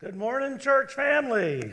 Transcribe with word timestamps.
Good 0.00 0.14
morning, 0.14 0.58
church 0.58 0.94
family. 0.94 1.72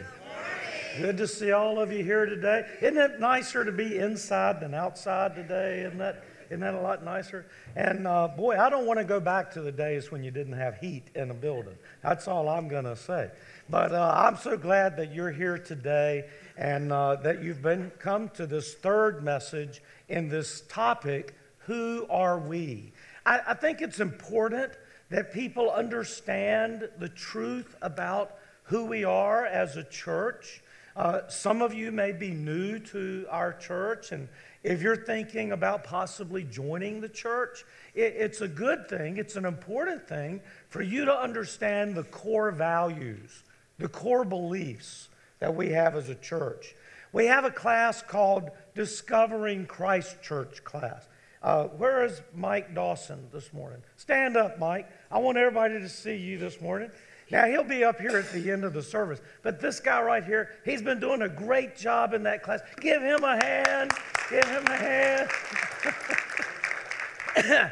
Good, 0.98 1.18
to 1.18 1.28
see 1.28 1.52
all 1.52 1.80
of 1.80 1.92
you 1.92 2.04
here 2.04 2.26
today. 2.26 2.66
Isn't 2.82 2.98
it 2.98 3.20
nicer 3.20 3.64
to 3.64 3.72
be 3.72 4.00
inside 4.00 4.60
than 4.62 4.74
outside 4.74 5.36
today? 5.36 5.82
Isn't 5.82 6.00
that, 6.00 6.24
isn't 6.48 6.62
that 6.62 6.74
a 6.74 6.82
lot 6.82 7.06
nicer? 7.06 7.46
And 7.76 8.08
uh, 8.08 8.30
boy, 8.30 8.58
I 8.58 8.72
don't 8.72 8.88
want 8.88 8.98
to 8.98 9.06
go 9.06 9.20
back 9.20 9.52
to 9.52 9.62
the 9.62 9.72
days 9.72 10.12
when 10.12 10.24
you 10.24 10.32
didn't 10.32 10.54
have 10.54 10.78
heat 10.78 11.04
in 11.14 11.30
a 11.30 11.36
building. 11.36 11.76
That's 12.02 12.28
all 12.28 12.50
I'm 12.50 12.68
going 12.68 12.86
to 12.86 12.96
say. 12.96 13.30
But 13.70 13.92
uh, 13.92 14.12
I'm 14.18 14.38
so 14.38 14.58
glad 14.58 14.98
that 14.98 15.14
you're 15.14 15.32
here 15.32 15.60
today 15.60 16.26
and 16.58 16.92
uh, 16.92 17.18
that 17.18 17.44
you've 17.44 17.62
been 17.62 17.92
come 18.00 18.30
to 18.30 18.48
this 18.48 18.74
third 18.74 19.24
message 19.24 19.84
in 20.10 20.30
this 20.30 20.62
topic 20.68 21.36
who 21.60 22.08
are 22.10 22.40
we? 22.40 22.92
I, 23.24 23.42
I 23.50 23.54
think 23.54 23.84
it's 23.84 24.00
important 24.00 24.72
that 25.10 25.34
people 25.34 25.70
understand 25.72 26.90
the 27.00 27.10
truth 27.10 27.76
about 27.82 28.36
who 28.64 28.86
we 28.86 29.04
are 29.04 29.46
as 29.46 29.78
a 29.78 29.84
church. 29.84 30.62
Uh, 30.96 31.28
some 31.28 31.62
of 31.62 31.74
you 31.74 31.92
may 31.92 32.12
be 32.12 32.32
new 32.32 32.80
to 32.80 33.26
our 33.30 33.54
church, 33.54 34.12
and 34.12 34.28
if 34.64 34.82
you're 34.82 35.06
thinking 35.06 35.52
about 35.52 35.84
possibly 35.84 36.44
joining 36.44 37.02
the 37.02 37.10
church, 37.10 37.66
it, 37.94 38.16
it's 38.18 38.42
a 38.42 38.48
good 38.48 38.88
thing, 38.88 39.18
it's 39.18 39.36
an 39.36 39.46
important 39.46 40.08
thing 40.08 40.42
for 40.70 40.82
you 40.82 41.06
to 41.06 41.14
understand 41.14 41.96
the 41.96 42.04
core 42.04 42.52
values, 42.52 43.44
the 43.78 43.90
core 43.90 44.26
beliefs 44.26 45.10
that 45.40 45.54
we 45.54 45.70
have 45.70 45.96
as 45.96 46.10
a 46.10 46.16
church. 46.16 46.74
We 47.12 47.26
have 47.28 47.46
a 47.46 47.52
class 47.52 48.02
called 48.02 48.50
Discovering 48.74 49.68
Christ 49.68 50.22
Church 50.22 50.64
class. 50.64 51.08
Uh, 51.46 51.68
where 51.78 52.04
is 52.04 52.24
Mike 52.34 52.74
Dawson 52.74 53.28
this 53.32 53.54
morning? 53.54 53.80
Stand 53.98 54.36
up, 54.36 54.58
Mike. 54.58 54.90
I 55.12 55.20
want 55.20 55.38
everybody 55.38 55.80
to 55.80 55.88
see 55.88 56.16
you 56.16 56.40
this 56.40 56.60
morning. 56.60 56.90
Now, 57.30 57.46
he'll 57.46 57.64
be 57.64 57.84
up 57.84 58.02
here 58.02 58.18
at 58.18 58.32
the 58.32 58.50
end 58.50 58.64
of 58.64 58.74
the 58.74 58.82
service, 58.82 59.22
but 59.44 59.62
this 59.62 59.80
guy 59.80 60.02
right 60.02 60.24
here, 60.24 60.50
he's 60.66 60.82
been 60.82 61.00
doing 61.00 61.22
a 61.22 61.30
great 61.30 61.76
job 61.76 62.16
in 62.16 62.24
that 62.24 62.42
class. 62.42 62.62
Give 62.82 63.00
him 63.00 63.24
a 63.24 63.46
hand. 63.46 63.92
Give 64.32 64.44
him 64.44 64.66
a 64.66 64.76
hand. 64.76 65.30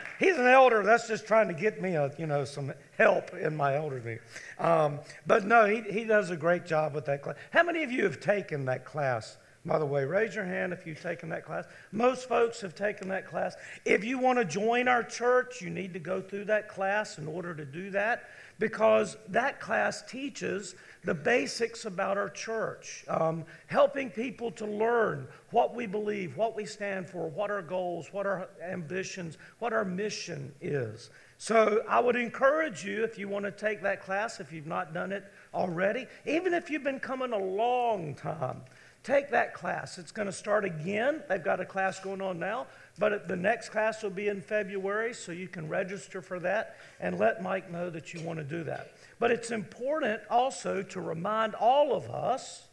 he's 0.19 0.37
an 0.37 0.45
elder. 0.45 0.83
That's 0.83 1.07
just 1.07 1.25
trying 1.25 1.47
to 1.47 1.55
get 1.55 1.81
me, 1.81 1.95
a, 1.95 2.11
you 2.19 2.27
know, 2.27 2.45
some 2.45 2.73
help 2.95 3.33
in 3.33 3.57
my 3.57 3.75
elder 3.75 3.95
meeting. 3.95 4.19
Um, 4.59 4.99
but 5.25 5.47
no, 5.47 5.65
he, 5.65 5.81
he 5.81 6.03
does 6.03 6.29
a 6.29 6.37
great 6.37 6.67
job 6.67 6.93
with 6.93 7.05
that 7.05 7.23
class. 7.23 7.37
How 7.49 7.63
many 7.63 7.81
of 7.81 7.91
you 7.91 8.03
have 8.03 8.19
taken 8.19 8.65
that 8.65 8.85
class 8.85 9.37
by 9.65 9.79
the 9.79 9.85
way, 9.85 10.03
raise 10.03 10.35
your 10.35 10.43
hand 10.43 10.73
if 10.73 10.85
you've 10.85 11.01
taken 11.01 11.29
that 11.29 11.45
class. 11.45 11.65
Most 11.93 12.27
folks 12.27 12.59
have 12.59 12.75
taken 12.75 13.07
that 13.09 13.25
class. 13.25 13.55
If 13.85 14.03
you 14.03 14.19
want 14.19 14.37
to 14.37 14.43
join 14.43 14.89
our 14.89 15.03
church, 15.03 15.61
you 15.61 15.69
need 15.69 15.93
to 15.93 15.99
go 15.99 16.21
through 16.21 16.45
that 16.45 16.67
class 16.67 17.17
in 17.17 17.27
order 17.27 17.55
to 17.55 17.63
do 17.63 17.89
that 17.91 18.29
because 18.59 19.15
that 19.29 19.61
class 19.61 20.01
teaches 20.01 20.75
the 21.05 21.13
basics 21.13 21.85
about 21.85 22.17
our 22.17 22.29
church, 22.29 23.05
um, 23.07 23.45
helping 23.67 24.09
people 24.09 24.51
to 24.51 24.65
learn 24.65 25.27
what 25.51 25.73
we 25.73 25.85
believe, 25.85 26.35
what 26.35 26.57
we 26.57 26.65
stand 26.65 27.07
for, 27.09 27.29
what 27.29 27.49
our 27.49 27.61
goals, 27.61 28.09
what 28.11 28.25
our 28.25 28.49
ambitions, 28.61 29.37
what 29.59 29.71
our 29.71 29.85
mission 29.85 30.53
is. 30.59 31.09
So 31.37 31.83
I 31.87 32.01
would 32.01 32.15
encourage 32.17 32.83
you, 32.83 33.03
if 33.03 33.17
you 33.17 33.29
want 33.29 33.45
to 33.45 33.51
take 33.51 33.81
that 33.83 34.01
class, 34.01 34.41
if 34.41 34.51
you've 34.51 34.67
not 34.67 34.93
done 34.93 35.13
it 35.13 35.23
already, 35.53 36.07
even 36.25 36.53
if 36.53 36.69
you've 36.69 36.83
been 36.83 36.99
coming 36.99 37.31
a 37.31 37.37
long 37.37 38.13
time 38.15 38.61
take 39.03 39.29
that 39.31 39.53
class. 39.53 39.97
It's 39.97 40.11
going 40.11 40.27
to 40.27 40.33
start 40.33 40.63
again. 40.63 41.21
They've 41.27 41.43
got 41.43 41.59
a 41.59 41.65
class 41.65 41.99
going 41.99 42.21
on 42.21 42.39
now, 42.39 42.67
but 42.97 43.27
the 43.27 43.35
next 43.35 43.69
class 43.69 44.01
will 44.01 44.09
be 44.09 44.29
in 44.29 44.41
February, 44.41 45.13
so 45.13 45.31
you 45.31 45.47
can 45.47 45.67
register 45.67 46.21
for 46.21 46.39
that 46.39 46.77
and 46.99 47.19
let 47.19 47.43
Mike 47.43 47.69
know 47.69 47.89
that 47.89 48.13
you 48.13 48.21
want 48.21 48.39
to 48.39 48.45
do 48.45 48.63
that. 48.63 48.93
But 49.19 49.31
it's 49.31 49.51
important 49.51 50.21
also 50.29 50.81
to 50.83 51.01
remind 51.01 51.55
all 51.55 51.93
of 51.93 52.09
us 52.09 52.67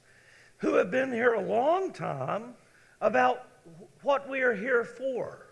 who 0.59 0.75
have 0.75 0.91
been 0.91 1.13
here 1.13 1.35
a 1.35 1.41
long 1.41 1.93
time 1.93 2.55
about 3.01 3.47
what 4.03 4.29
we 4.29 4.41
are 4.41 4.55
here 4.55 4.85
for. 4.85 5.47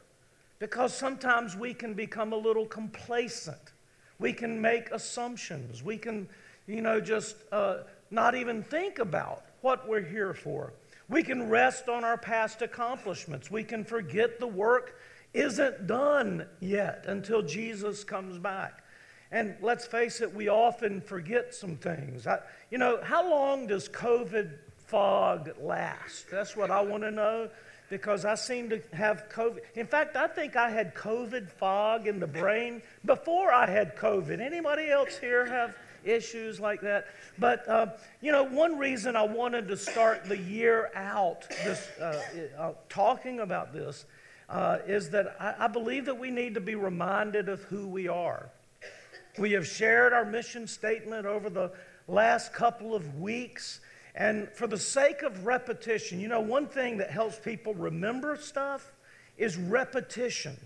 Because 0.58 0.96
sometimes 0.96 1.56
we 1.56 1.72
can 1.72 1.94
become 1.94 2.32
a 2.32 2.36
little 2.36 2.66
complacent. 2.66 3.72
We 4.18 4.32
can 4.32 4.60
make 4.60 4.90
assumptions. 4.90 5.82
We 5.82 5.96
can, 5.96 6.28
you 6.66 6.82
know, 6.82 7.00
just 7.00 7.36
uh, 7.52 7.78
not 8.10 8.34
even 8.34 8.62
think 8.62 8.98
about 8.98 9.44
what 9.60 9.88
we're 9.88 10.02
here 10.02 10.34
for. 10.34 10.72
We 11.08 11.22
can 11.22 11.48
rest 11.48 11.88
on 11.88 12.04
our 12.04 12.18
past 12.18 12.62
accomplishments. 12.62 13.50
We 13.50 13.64
can 13.64 13.84
forget 13.84 14.38
the 14.38 14.46
work 14.46 15.00
isn't 15.32 15.86
done 15.86 16.46
yet 16.60 17.04
until 17.06 17.42
Jesus 17.42 18.04
comes 18.04 18.38
back. 18.38 18.84
And 19.30 19.56
let's 19.60 19.86
face 19.86 20.20
it, 20.20 20.34
we 20.34 20.48
often 20.48 21.00
forget 21.00 21.54
some 21.54 21.76
things. 21.76 22.26
I, 22.26 22.38
you 22.70 22.78
know, 22.78 23.00
how 23.02 23.28
long 23.28 23.66
does 23.66 23.88
COVID 23.88 24.52
fog 24.86 25.50
last? 25.60 26.30
That's 26.30 26.56
what 26.56 26.70
I 26.70 26.80
want 26.80 27.02
to 27.02 27.10
know 27.10 27.50
because 27.90 28.24
I 28.24 28.34
seem 28.34 28.70
to 28.70 28.80
have 28.92 29.28
COVID. 29.30 29.60
In 29.74 29.86
fact, 29.86 30.16
I 30.16 30.28
think 30.28 30.56
I 30.56 30.70
had 30.70 30.94
COVID 30.94 31.48
fog 31.50 32.06
in 32.06 32.20
the 32.20 32.26
brain 32.26 32.82
before 33.04 33.52
I 33.52 33.68
had 33.68 33.96
COVID. 33.96 34.40
Anybody 34.40 34.90
else 34.90 35.16
here 35.18 35.46
have 35.46 35.76
issues 36.08 36.58
like 36.58 36.80
that. 36.80 37.06
But, 37.38 37.68
uh, 37.68 37.86
you 38.20 38.32
know, 38.32 38.44
one 38.44 38.78
reason 38.78 39.16
I 39.16 39.22
wanted 39.22 39.68
to 39.68 39.76
start 39.76 40.24
the 40.24 40.38
year 40.38 40.90
out 40.94 41.48
this, 41.64 41.88
uh, 42.00 42.20
uh, 42.58 42.72
talking 42.88 43.40
about 43.40 43.72
this 43.72 44.06
uh, 44.48 44.78
is 44.86 45.10
that 45.10 45.36
I, 45.38 45.64
I 45.64 45.66
believe 45.68 46.06
that 46.06 46.18
we 46.18 46.30
need 46.30 46.54
to 46.54 46.60
be 46.60 46.74
reminded 46.74 47.48
of 47.48 47.62
who 47.64 47.86
we 47.86 48.08
are. 48.08 48.50
We 49.38 49.52
have 49.52 49.66
shared 49.66 50.12
our 50.12 50.24
mission 50.24 50.66
statement 50.66 51.26
over 51.26 51.48
the 51.50 51.70
last 52.08 52.52
couple 52.52 52.94
of 52.94 53.20
weeks. 53.20 53.80
And 54.14 54.48
for 54.52 54.66
the 54.66 54.78
sake 54.78 55.22
of 55.22 55.46
repetition, 55.46 56.18
you 56.18 56.28
know, 56.28 56.40
one 56.40 56.66
thing 56.66 56.96
that 56.98 57.10
helps 57.10 57.38
people 57.38 57.74
remember 57.74 58.36
stuff 58.36 58.92
is 59.36 59.56
repetition. 59.56 60.56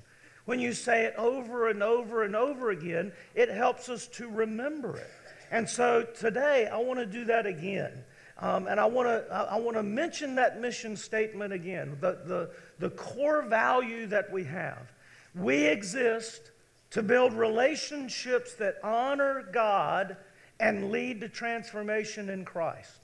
When 0.45 0.59
you 0.59 0.73
say 0.73 1.05
it 1.05 1.15
over 1.19 1.69
and 1.69 1.83
over 1.83 2.25
and 2.25 2.35
over 2.35 2.71
again, 2.71 3.13
it 3.35 3.49
helps 3.49 3.89
us 3.89 4.07
to 4.09 4.29
remember 4.29 4.97
it. 4.97 5.11
And 5.53 5.69
so 5.69 6.03
today 6.19 6.67
I 6.73 6.79
want 6.79 6.99
to 6.99 7.07
do 7.07 7.27
that 7.27 7.45
again. 7.45 7.93
Um, 8.39 8.67
and 8.67 8.81
I 8.81 8.87
want 8.87 9.07
to 9.07 9.33
I 9.33 9.57
want 9.59 9.77
to 9.77 9.83
mention 9.83 10.35
that 10.37 10.61
mission 10.61 10.97
statement 10.97 11.53
again. 11.53 11.99
The, 12.01 12.19
the, 12.27 12.51
the 12.81 12.91
core 12.91 13.43
value 13.43 14.07
that 14.07 14.33
we 14.33 14.45
have. 14.45 14.93
We 15.35 15.67
exist 15.67 16.51
to 16.91 17.03
build 17.03 17.35
relationships 17.35 18.55
that 18.55 18.77
honor 18.83 19.47
God 19.53 20.17
and 20.59 20.91
lead 20.91 21.21
to 21.21 21.29
transformation 21.29 22.31
in 22.31 22.45
Christ. 22.45 22.99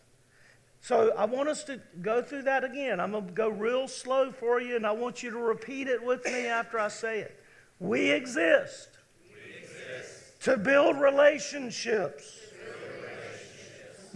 So 0.80 1.12
I 1.16 1.26
want 1.26 1.48
us 1.48 1.64
to 1.64 1.80
go 2.00 2.22
through 2.22 2.42
that 2.42 2.64
again. 2.64 2.98
I'm 2.98 3.12
going 3.12 3.26
to 3.26 3.32
go 3.32 3.48
real 3.48 3.88
slow 3.88 4.32
for 4.32 4.60
you, 4.60 4.76
and 4.76 4.86
I 4.86 4.92
want 4.92 5.22
you 5.22 5.30
to 5.30 5.38
repeat 5.38 5.88
it 5.88 6.02
with 6.02 6.24
me 6.24 6.46
after 6.46 6.78
I 6.78 6.88
say 6.88 7.20
it. 7.20 7.42
We 7.78 8.10
exist, 8.10 8.88
we 9.24 9.58
exist. 9.58 10.40
to 10.42 10.56
build 10.56 11.00
relationships 11.00 12.37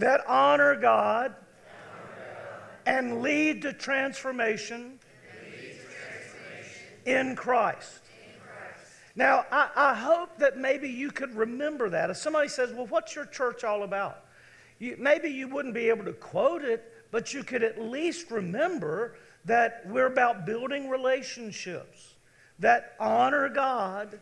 that 0.03 0.21
honor 0.27 0.75
God 0.75 1.33
and 2.85 3.21
lead 3.21 3.61
to 3.61 3.71
transformation 3.71 4.99
in 7.05 7.37
Christ. 7.37 8.01
Now, 9.15 9.45
I, 9.49 9.69
I, 9.75 9.93
hope 9.93 10.37
that 10.39 10.57
maybe 10.57 10.89
you 10.89 11.09
could 11.09 11.33
remember 11.35 11.89
that. 11.89 12.09
If 12.09 12.17
somebody 12.17 12.49
says, 12.49 12.73
Well, 12.73 12.87
what's 12.87 13.15
your 13.15 13.27
church 13.27 13.63
all 13.63 13.83
about? 13.83 14.25
You, 14.79 14.97
maybe 14.99 15.29
you 15.29 15.47
wouldn't 15.47 15.73
be 15.73 15.87
able 15.87 16.03
to 16.05 16.13
quote 16.13 16.63
it, 16.63 16.83
but 17.11 17.33
you 17.33 17.43
could 17.43 17.63
at 17.63 17.79
least 17.79 18.29
remember 18.29 19.15
that 19.45 19.83
we're 19.85 20.07
about 20.07 20.45
building 20.45 20.89
relationships 20.89 22.15
that 22.59 22.95
honor 22.99 23.47
God 23.47 24.19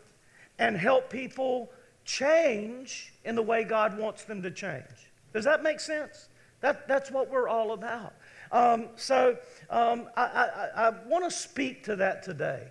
and 0.60 0.78
help 0.78 1.10
people 1.10 1.72
change 2.06 3.14
in 3.26 3.34
the 3.34 3.42
way 3.42 3.64
God 3.64 3.98
wants 3.98 4.26
them 4.26 4.44
to 4.44 4.52
change. 4.52 5.11
Does 5.34 5.46
that 5.46 5.64
make 5.64 5.80
sense? 5.80 6.28
That, 6.62 6.88
that's 6.88 7.12
what 7.12 7.30
we're 7.30 7.48
all 7.48 7.74
about. 7.74 8.14
Um, 8.52 8.90
so 8.96 9.38
um, 9.70 10.08
I, 10.16 10.24
I, 10.24 10.88
I 10.88 10.90
want 11.08 11.24
to 11.26 11.32
speak 11.32 11.84
to 11.86 11.96
that 11.98 12.24
today. 12.24 12.68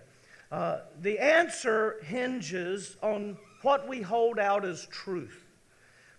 Uh, 0.51 0.79
the 1.01 1.19
answer 1.19 1.97
hinges 2.03 2.97
on 3.01 3.37
what 3.61 3.87
we 3.87 4.01
hold 4.01 4.39
out 4.39 4.65
as 4.65 4.85
truth. 4.87 5.45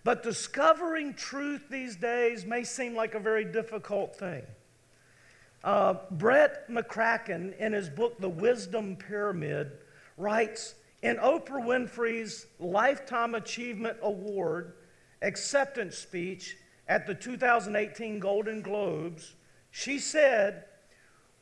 But 0.04 0.22
discovering 0.22 1.14
truth 1.14 1.68
these 1.70 1.96
days 1.96 2.44
may 2.44 2.64
seem 2.64 2.94
like 2.94 3.14
a 3.14 3.20
very 3.20 3.44
difficult 3.44 4.16
thing. 4.16 4.42
Uh, 5.62 5.94
Brett 6.10 6.68
McCracken, 6.68 7.56
in 7.58 7.72
his 7.72 7.88
book, 7.88 8.18
The 8.18 8.28
Wisdom 8.28 8.96
Pyramid, 8.96 9.72
writes 10.16 10.74
In 11.02 11.16
Oprah 11.16 11.64
Winfrey's 11.64 12.46
Lifetime 12.58 13.36
Achievement 13.36 13.96
Award, 14.02 14.72
acceptance 15.22 15.96
speech 15.96 16.56
at 16.88 17.06
the 17.06 17.14
2018 17.14 18.18
Golden 18.18 18.60
Globes, 18.60 19.34
she 19.70 19.98
said, 19.98 20.64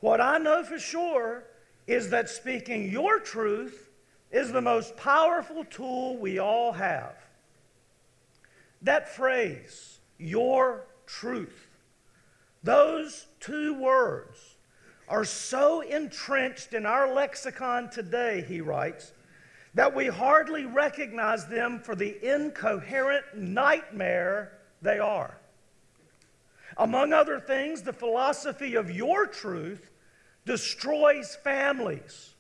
What 0.01 0.21
I 0.21 0.39
know 0.39 0.63
for 0.63 0.79
sure 0.79 1.45
is 1.87 2.11
that 2.11 2.29
speaking 2.29 2.91
your 2.91 3.19
truth 3.19 3.91
is 4.31 4.53
the 4.53 4.61
most 4.61 4.97
powerful 4.97 5.65
tool 5.65 6.17
we 6.17 6.39
all 6.39 6.73
have. 6.73 7.15
That 8.83 9.09
phrase, 9.09 9.99
your 10.19 10.87
truth, 11.07 11.67
those 12.63 13.27
two 13.41 13.75
words 13.75 14.39
are 15.09 15.25
so 15.25 15.81
entrenched 15.81 16.73
in 16.73 16.87
our 16.87 17.13
lexicon 17.13 17.91
today, 17.91 18.45
he 18.47 18.61
writes, 18.61 19.13
that 19.75 19.95
we 19.95 20.07
hardly 20.07 20.65
recognize 20.65 21.47
them 21.47 21.79
for 21.79 21.95
the 21.95 22.17
incoherent 22.27 23.25
nightmare 23.37 24.59
they 24.83 24.99
are. 24.99 25.37
Among 26.77 27.13
other 27.13 27.39
things, 27.39 27.83
the 27.83 27.93
philosophy 27.93 28.75
of 28.75 28.91
your 28.91 29.27
truth 29.27 29.91
destroys 30.47 31.37
families. 31.37 32.35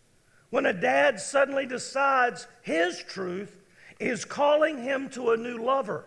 When 0.50 0.66
a 0.66 0.72
dad 0.72 1.20
suddenly 1.20 1.66
decides 1.66 2.46
his 2.62 3.02
truth 3.02 3.56
is 4.00 4.24
calling 4.24 4.82
him 4.82 5.08
to 5.10 5.30
a 5.30 5.36
new 5.36 5.58
lover, 5.58 6.06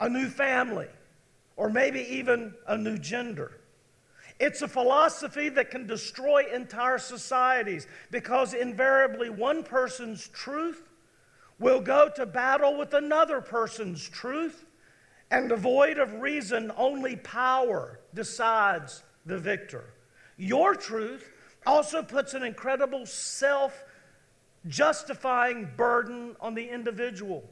a 0.00 0.08
new 0.08 0.28
family, 0.28 0.88
or 1.56 1.70
maybe 1.70 2.00
even 2.00 2.52
a 2.66 2.76
new 2.76 2.98
gender. 2.98 3.52
It's 4.40 4.62
a 4.62 4.68
philosophy 4.68 5.48
that 5.50 5.70
can 5.70 5.86
destroy 5.86 6.44
entire 6.52 6.98
societies 6.98 7.86
because 8.10 8.52
invariably 8.52 9.30
one 9.30 9.62
person's 9.62 10.28
truth 10.28 10.88
will 11.58 11.80
go 11.80 12.10
to 12.16 12.26
battle 12.26 12.76
with 12.76 12.94
another 12.94 13.40
person's 13.40 14.08
truth, 14.08 14.64
and 15.30 15.48
devoid 15.48 15.98
of 15.98 16.14
reason, 16.14 16.70
only 16.76 17.16
power 17.16 18.00
decides 18.12 19.02
the 19.24 19.38
victor. 19.38 19.94
Your 20.36 20.74
truth 20.74 21.30
also 21.66 22.02
puts 22.02 22.34
an 22.34 22.42
incredible 22.42 23.06
self 23.06 23.84
justifying 24.66 25.70
burden 25.76 26.36
on 26.40 26.54
the 26.54 26.68
individual. 26.68 27.48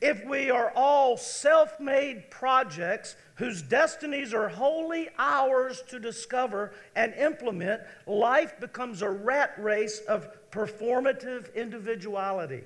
If 0.00 0.24
we 0.24 0.50
are 0.50 0.72
all 0.74 1.16
self 1.16 1.78
made 1.80 2.30
projects 2.30 3.16
whose 3.36 3.62
destinies 3.62 4.32
are 4.32 4.48
wholly 4.48 5.08
ours 5.18 5.82
to 5.88 5.98
discover 5.98 6.72
and 6.94 7.14
implement, 7.14 7.82
life 8.06 8.58
becomes 8.60 9.02
a 9.02 9.10
rat 9.10 9.54
race 9.58 10.00
of 10.00 10.28
performative 10.50 11.54
individuality. 11.54 12.64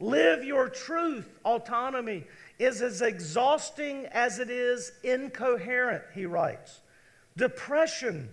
Live 0.00 0.42
your 0.42 0.68
truth, 0.68 1.28
autonomy, 1.44 2.24
is 2.58 2.82
as 2.82 3.02
exhausting 3.02 4.06
as 4.06 4.38
it 4.38 4.50
is 4.50 4.92
incoherent, 5.04 6.02
he 6.14 6.26
writes. 6.26 6.80
Depression 7.36 8.28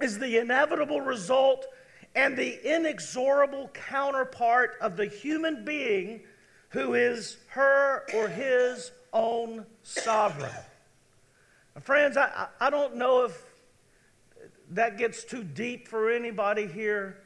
is 0.00 0.18
the 0.18 0.38
inevitable 0.38 1.00
result 1.00 1.66
and 2.14 2.36
the 2.36 2.58
inexorable 2.68 3.68
counterpart 3.68 4.76
of 4.80 4.96
the 4.96 5.06
human 5.06 5.64
being 5.64 6.22
who 6.70 6.94
is 6.94 7.36
her 7.48 8.04
or 8.14 8.28
his 8.28 8.90
own 9.12 9.66
sovereign. 9.82 10.50
Friends, 11.80 12.16
I, 12.16 12.48
I 12.60 12.70
don't 12.70 12.96
know 12.96 13.24
if 13.24 13.42
that 14.70 14.98
gets 14.98 15.24
too 15.24 15.42
deep 15.44 15.88
for 15.88 16.10
anybody 16.10 16.66
here, 16.66 17.18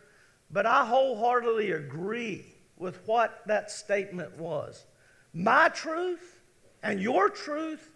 but 0.50 0.67
I 0.67 0.85
wholeheartedly 0.85 1.73
agree 1.73 2.55
with 2.76 3.06
what 3.06 3.43
that 3.46 3.70
statement 3.70 4.37
was. 4.38 4.85
My 5.32 5.69
truth 5.69 6.40
and 6.82 7.00
your 7.00 7.29
truth 7.29 7.90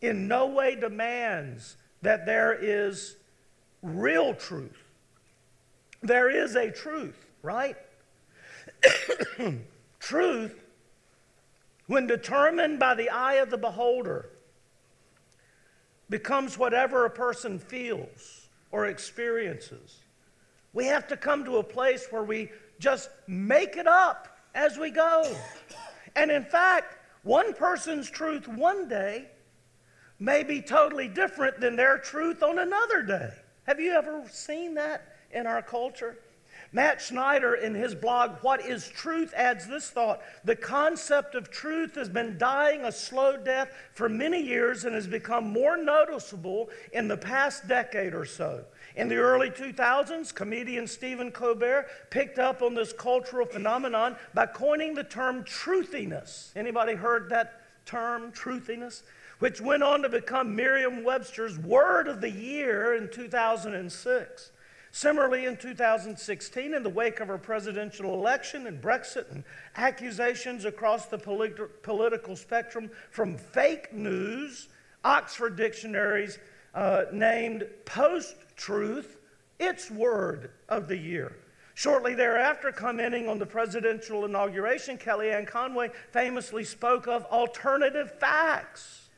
in 0.00 0.28
no 0.28 0.46
way 0.46 0.74
demands 0.76 1.76
that 2.02 2.26
there 2.26 2.52
is 2.52 3.16
real 3.82 4.34
truth. 4.34 4.82
There 6.02 6.30
is 6.30 6.54
a 6.54 6.70
truth, 6.70 7.26
right? 7.42 7.76
truth, 9.98 10.60
when 11.86 12.06
determined 12.06 12.78
by 12.78 12.94
the 12.94 13.10
eye 13.10 13.34
of 13.34 13.50
the 13.50 13.58
beholder, 13.58 14.30
becomes 16.08 16.58
whatever 16.58 17.04
a 17.04 17.10
person 17.10 17.58
feels 17.58 18.48
or 18.70 18.86
experiences. 18.86 19.98
We 20.72 20.86
have 20.86 21.08
to 21.08 21.16
come 21.16 21.44
to 21.44 21.56
a 21.56 21.62
place 21.62 22.06
where 22.10 22.22
we 22.22 22.50
just 22.78 23.10
make 23.26 23.76
it 23.76 23.86
up 23.86 24.28
as 24.54 24.78
we 24.78 24.90
go. 24.90 25.34
And 26.14 26.30
in 26.30 26.44
fact, 26.44 26.98
one 27.22 27.54
person's 27.54 28.10
truth 28.10 28.46
one 28.46 28.88
day 28.88 29.28
may 30.18 30.42
be 30.42 30.62
totally 30.62 31.08
different 31.08 31.60
than 31.60 31.76
their 31.76 31.98
truth 31.98 32.42
on 32.42 32.58
another 32.58 33.02
day. 33.02 33.30
Have 33.64 33.80
you 33.80 33.92
ever 33.92 34.22
seen 34.30 34.74
that 34.74 35.16
in 35.32 35.46
our 35.46 35.62
culture? 35.62 36.18
Matt 36.72 37.00
Schneider, 37.00 37.54
in 37.54 37.74
his 37.74 37.94
blog, 37.94 38.38
What 38.42 38.64
is 38.64 38.88
Truth, 38.88 39.32
adds 39.36 39.66
this 39.66 39.88
thought 39.88 40.20
The 40.44 40.56
concept 40.56 41.34
of 41.34 41.50
truth 41.50 41.94
has 41.94 42.08
been 42.08 42.38
dying 42.38 42.84
a 42.84 42.92
slow 42.92 43.36
death 43.36 43.72
for 43.92 44.08
many 44.08 44.42
years 44.42 44.84
and 44.84 44.94
has 44.94 45.06
become 45.06 45.44
more 45.48 45.76
noticeable 45.76 46.70
in 46.92 47.08
the 47.08 47.16
past 47.16 47.68
decade 47.68 48.14
or 48.14 48.24
so. 48.24 48.64
In 48.96 49.08
the 49.08 49.16
early 49.16 49.50
2000s, 49.50 50.34
comedian 50.34 50.86
Stephen 50.86 51.30
Colbert 51.30 51.86
picked 52.10 52.38
up 52.38 52.62
on 52.62 52.74
this 52.74 52.92
cultural 52.92 53.46
phenomenon 53.46 54.16
by 54.34 54.46
coining 54.46 54.94
the 54.94 55.04
term 55.04 55.44
truthiness. 55.44 56.50
Anybody 56.56 56.94
heard 56.94 57.28
that 57.30 57.62
term, 57.84 58.32
truthiness? 58.32 59.02
Which 59.38 59.60
went 59.60 59.82
on 59.82 60.02
to 60.02 60.08
become 60.08 60.56
Merriam 60.56 61.04
Webster's 61.04 61.58
word 61.58 62.08
of 62.08 62.22
the 62.22 62.30
year 62.30 62.94
in 62.94 63.10
2006. 63.10 64.50
Similarly, 64.96 65.44
in 65.44 65.58
2016, 65.58 66.72
in 66.72 66.82
the 66.82 66.88
wake 66.88 67.20
of 67.20 67.28
our 67.28 67.36
presidential 67.36 68.14
election 68.14 68.66
and 68.66 68.80
Brexit 68.80 69.30
and 69.30 69.44
accusations 69.76 70.64
across 70.64 71.04
the 71.04 71.18
polit- 71.18 71.82
political 71.82 72.34
spectrum 72.34 72.90
from 73.10 73.36
fake 73.36 73.92
news, 73.92 74.68
Oxford 75.04 75.54
dictionaries 75.54 76.38
uh, 76.74 77.02
named 77.12 77.66
post 77.84 78.36
truth 78.56 79.18
its 79.58 79.90
word 79.90 80.52
of 80.70 80.88
the 80.88 80.96
year. 80.96 81.36
Shortly 81.74 82.14
thereafter, 82.14 82.72
commenting 82.72 83.28
on 83.28 83.38
the 83.38 83.44
presidential 83.44 84.24
inauguration, 84.24 84.96
Kellyanne 84.96 85.46
Conway 85.46 85.90
famously 86.10 86.64
spoke 86.64 87.06
of 87.06 87.26
alternative 87.26 88.18
facts. 88.18 89.10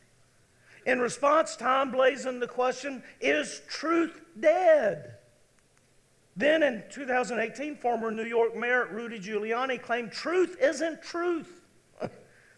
In 0.87 0.99
response, 0.99 1.55
Time 1.55 1.93
blazoned 1.93 2.43
the 2.43 2.49
question 2.49 3.05
Is 3.21 3.63
truth 3.69 4.21
dead? 4.41 5.18
Then 6.38 6.62
in 6.62 6.85
2018, 6.88 7.75
former 7.75 8.12
New 8.12 8.25
York 8.25 8.56
Mayor 8.56 8.87
Rudy 8.93 9.19
Giuliani 9.19 9.82
claimed 9.82 10.12
truth 10.12 10.56
isn't 10.61 11.02
truth 11.02 11.62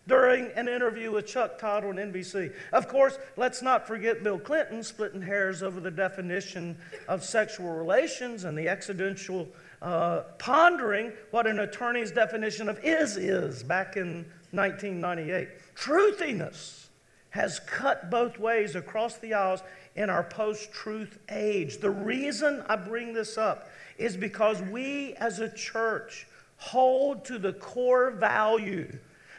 during 0.06 0.50
an 0.54 0.68
interview 0.68 1.12
with 1.12 1.26
Chuck 1.26 1.58
Todd 1.58 1.86
on 1.86 1.94
NBC. 1.94 2.52
Of 2.74 2.88
course, 2.88 3.18
let's 3.38 3.62
not 3.62 3.86
forget 3.86 4.22
Bill 4.22 4.38
Clinton 4.38 4.82
splitting 4.82 5.22
hairs 5.22 5.62
over 5.62 5.80
the 5.80 5.90
definition 5.90 6.76
of 7.08 7.25
sexual 7.25 7.72
relations 7.72 8.44
and 8.44 8.56
the 8.56 8.68
accidental 8.68 9.49
uh, 9.80 10.25
pondering 10.38 11.14
what 11.30 11.46
an 11.46 11.60
attorney's 11.60 12.10
definition 12.10 12.68
of 12.68 12.78
is 12.84 13.16
is 13.16 13.62
back 13.62 13.96
in 13.96 14.26
1998. 14.50 15.49
Truthiness 15.75 16.88
has 17.30 17.60
cut 17.60 18.10
both 18.10 18.38
ways 18.38 18.75
across 18.75 19.16
the 19.18 19.32
aisles 19.32 19.62
in 19.96 20.10
our 20.10 20.25
post 20.25 20.72
truth 20.72 21.18
age. 21.30 21.78
The 21.78 21.90
reason 21.90 22.62
I 22.68 22.76
bring 22.76 23.12
this 23.12 23.38
up 23.38 23.69
is 24.00 24.16
because 24.16 24.62
we 24.62 25.14
as 25.14 25.38
a 25.38 25.49
church 25.50 26.26
hold 26.57 27.25
to 27.26 27.38
the 27.38 27.52
core 27.52 28.11
value 28.11 28.90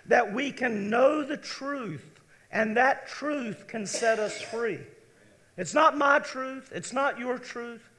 that 0.06 0.34
we 0.34 0.52
can 0.52 0.90
know 0.90 1.24
the 1.24 1.38
truth 1.38 2.22
and 2.52 2.78
that 2.78 3.08
truth 3.08 3.66
can 3.68 3.86
set 3.86 4.20
us 4.20 4.42
free. 4.42 4.80
It's 5.58 5.74
not 5.74 5.98
my 5.98 6.20
truth, 6.20 6.72
it's 6.74 6.94
not 6.94 7.20
your 7.20 7.38
truth, 7.38 7.90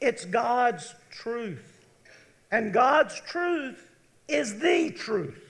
it's 0.00 0.24
God's 0.24 0.94
truth. 1.10 1.84
And 2.50 2.72
God's 2.72 3.20
truth 3.20 3.90
is 4.28 4.58
the 4.58 4.90
truth. 4.90 5.44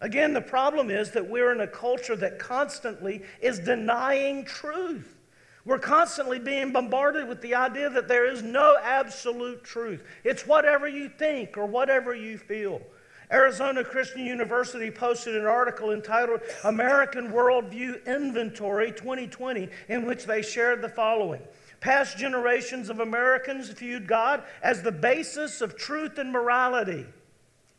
Again, 0.00 0.32
the 0.32 0.40
problem 0.40 0.90
is 0.90 1.10
that 1.12 1.28
we're 1.28 1.52
in 1.52 1.60
a 1.60 1.66
culture 1.66 2.16
that 2.16 2.38
constantly 2.38 3.22
is 3.40 3.58
denying 3.58 4.44
truth. 4.44 5.16
We're 5.64 5.78
constantly 5.78 6.40
being 6.40 6.72
bombarded 6.72 7.28
with 7.28 7.40
the 7.40 7.54
idea 7.54 7.88
that 7.90 8.08
there 8.08 8.28
is 8.28 8.42
no 8.42 8.76
absolute 8.82 9.62
truth. 9.62 10.02
It's 10.24 10.46
whatever 10.46 10.88
you 10.88 11.08
think 11.08 11.56
or 11.56 11.66
whatever 11.66 12.14
you 12.14 12.36
feel. 12.36 12.82
Arizona 13.30 13.82
Christian 13.84 14.26
University 14.26 14.90
posted 14.90 15.36
an 15.36 15.46
article 15.46 15.92
entitled 15.92 16.40
American 16.64 17.30
Worldview 17.30 18.04
Inventory 18.04 18.90
2020, 18.90 19.68
in 19.88 20.04
which 20.04 20.26
they 20.26 20.42
shared 20.42 20.82
the 20.82 20.88
following. 20.88 21.40
Past 21.80 22.18
generations 22.18 22.90
of 22.90 23.00
Americans 23.00 23.68
viewed 23.70 24.06
God 24.06 24.42
as 24.62 24.82
the 24.82 24.92
basis 24.92 25.60
of 25.60 25.76
truth 25.76 26.18
and 26.18 26.30
morality. 26.30 27.06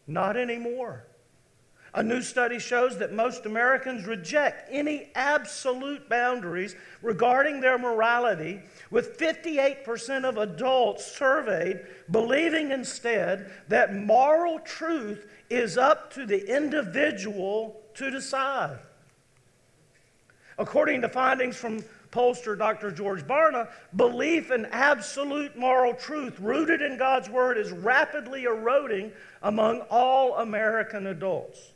Not 0.07 0.37
anymore. 0.37 1.05
A 1.95 2.01
new 2.01 2.23
study 2.23 2.57
shows 2.57 2.97
that 2.97 3.13
most 3.13 3.45
Americans 3.45 4.07
reject 4.07 4.67
any 4.71 5.11
absolute 5.13 6.09
boundaries 6.09 6.75
regarding 7.03 7.61
their 7.61 7.77
morality, 7.77 8.61
with 8.89 9.19
58% 9.19 10.23
of 10.23 10.37
adults 10.37 11.05
surveyed 11.05 11.81
believing 12.09 12.71
instead 12.71 13.51
that 13.67 13.95
moral 13.95 14.57
truth 14.59 15.27
is 15.51 15.77
up 15.77 16.11
to 16.13 16.25
the 16.25 16.55
individual 16.55 17.79
to 17.93 18.09
decide. 18.09 18.79
According 20.57 21.01
to 21.01 21.09
findings 21.09 21.57
from 21.57 21.83
pollster 22.11 22.57
Dr. 22.57 22.89
George 22.89 23.21
Barna, 23.27 23.69
belief 23.95 24.49
in 24.49 24.65
absolute 24.67 25.55
moral 25.55 25.93
truth 25.93 26.39
rooted 26.39 26.81
in 26.81 26.97
God's 26.97 27.29
Word 27.29 27.59
is 27.59 27.71
rapidly 27.71 28.43
eroding 28.43 29.11
among 29.43 29.81
all 29.91 30.37
American 30.37 31.07
adults. 31.07 31.72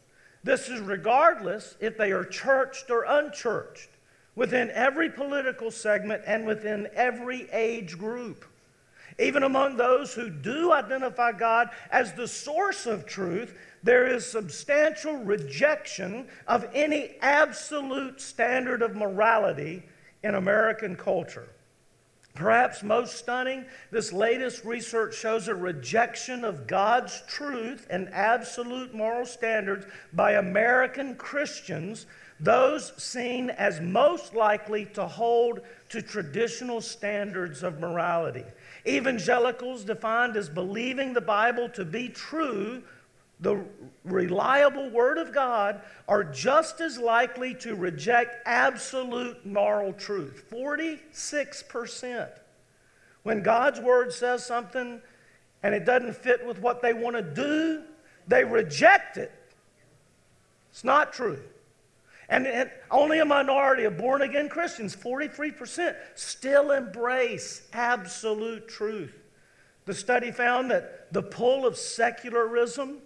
This 0.48 0.70
is 0.70 0.80
regardless 0.80 1.76
if 1.82 1.98
they 1.98 2.14
are 2.14 2.24
churched 2.24 2.90
or 2.90 3.04
unchurched, 3.04 3.90
within 4.34 4.72
every 4.72 5.10
political 5.10 5.72
segment 5.72 6.24
and 6.26 6.48
within 6.48 6.88
every 6.94 7.50
age 7.52 7.98
group. 7.98 8.46
Even 9.20 9.44
among 9.44 9.76
those 9.76 10.14
who 10.14 10.30
do 10.30 10.72
identify 10.72 11.34
God 11.34 11.72
as 11.92 12.14
the 12.14 12.30
source 12.30 12.86
of 12.86 13.06
truth, 13.06 13.58
there 13.84 14.08
is 14.08 14.26
substantial 14.26 15.18
rejection 15.18 16.30
of 16.48 16.66
any 16.74 17.18
absolute 17.20 18.22
standard 18.22 18.82
of 18.82 18.96
morality 18.96 19.84
in 20.24 20.36
American 20.36 20.96
culture. 20.96 21.50
Perhaps 22.38 22.84
most 22.84 23.16
stunning, 23.16 23.66
this 23.90 24.14
latest 24.14 24.64
research 24.64 25.16
shows 25.16 25.48
a 25.48 25.56
rejection 25.56 26.46
of 26.46 26.68
God's 26.68 27.24
truth 27.28 27.88
and 27.90 28.08
absolute 28.14 28.94
moral 28.94 29.26
standards 29.26 29.88
by 30.14 30.34
American 30.34 31.16
Christians, 31.16 32.06
those 32.40 32.94
seen 33.02 33.50
as 33.50 33.82
most 33.82 34.36
likely 34.36 34.86
to 34.94 35.08
hold 35.08 35.62
to 35.90 36.04
traditional 36.04 36.80
standards 36.80 37.64
of 37.64 37.80
morality. 37.80 38.46
Evangelicals, 38.86 39.84
defined 39.84 40.38
as 40.38 40.48
believing 40.48 41.14
the 41.14 41.22
Bible 41.22 41.68
to 41.70 41.84
be 41.84 42.08
true, 42.08 42.84
the 43.40 43.64
reliable 44.04 44.90
Word 44.90 45.18
of 45.18 45.34
God, 45.34 45.82
are 46.08 46.24
just 46.24 46.82
as 46.82 46.98
likely 46.98 47.54
to 47.56 47.76
reject 47.76 48.48
absolute 48.48 49.46
moral 49.46 49.94
truth 49.94 50.46
46%. 50.52 52.30
When 53.24 53.44
God's 53.44 53.80
Word 53.80 54.12
says 54.12 54.46
something 54.46 55.02
and 55.62 55.76
it 55.76 55.86
doesn't 55.86 56.16
fit 56.16 56.46
with 56.46 56.60
what 56.60 56.82
they 56.82 56.94
want 56.94 57.16
to 57.16 57.22
do, 57.22 57.84
they 58.28 58.44
reject 58.44 59.18
it. 59.18 59.32
It's 60.72 60.84
not 60.84 61.14
true. 61.14 61.40
And 62.30 62.70
only 62.92 63.20
a 63.20 63.26
minority 63.26 63.86
of 63.86 63.98
born 63.98 64.22
again 64.22 64.50
Christians, 64.50 64.96
43%, 64.96 65.96
still 66.16 66.72
embrace 66.72 67.68
absolute 67.72 68.68
truth. 68.68 69.16
The 69.86 69.94
study 69.94 70.32
found 70.32 70.70
that 70.72 71.14
the 71.14 71.24
pull 71.24 71.66
of 71.66 71.78
secularism 71.78 72.98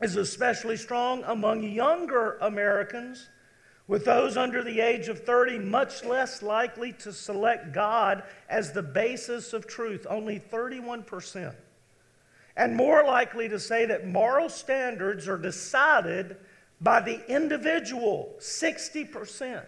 is 0.00 0.16
especially 0.16 0.76
strong 0.76 1.22
among 1.24 1.62
younger 1.62 2.36
Americans, 2.40 3.28
with 3.88 4.04
those 4.04 4.36
under 4.36 4.64
the 4.64 4.80
age 4.80 5.08
of 5.08 5.20
30 5.24 5.58
much 5.58 6.04
less 6.04 6.42
likely 6.42 6.92
to 6.92 7.12
select 7.12 7.72
God 7.72 8.24
as 8.48 8.72
the 8.72 8.82
basis 8.82 9.52
of 9.52 9.66
truth, 9.66 10.06
only 10.10 10.40
31%. 10.40 11.54
And 12.56 12.74
more 12.74 13.04
likely 13.04 13.48
to 13.48 13.60
say 13.60 13.86
that 13.86 14.06
moral 14.06 14.48
standards 14.48 15.28
are 15.28 15.38
decided 15.38 16.36
by 16.80 17.00
the 17.00 17.24
individual, 17.32 18.34
60% 18.38 19.64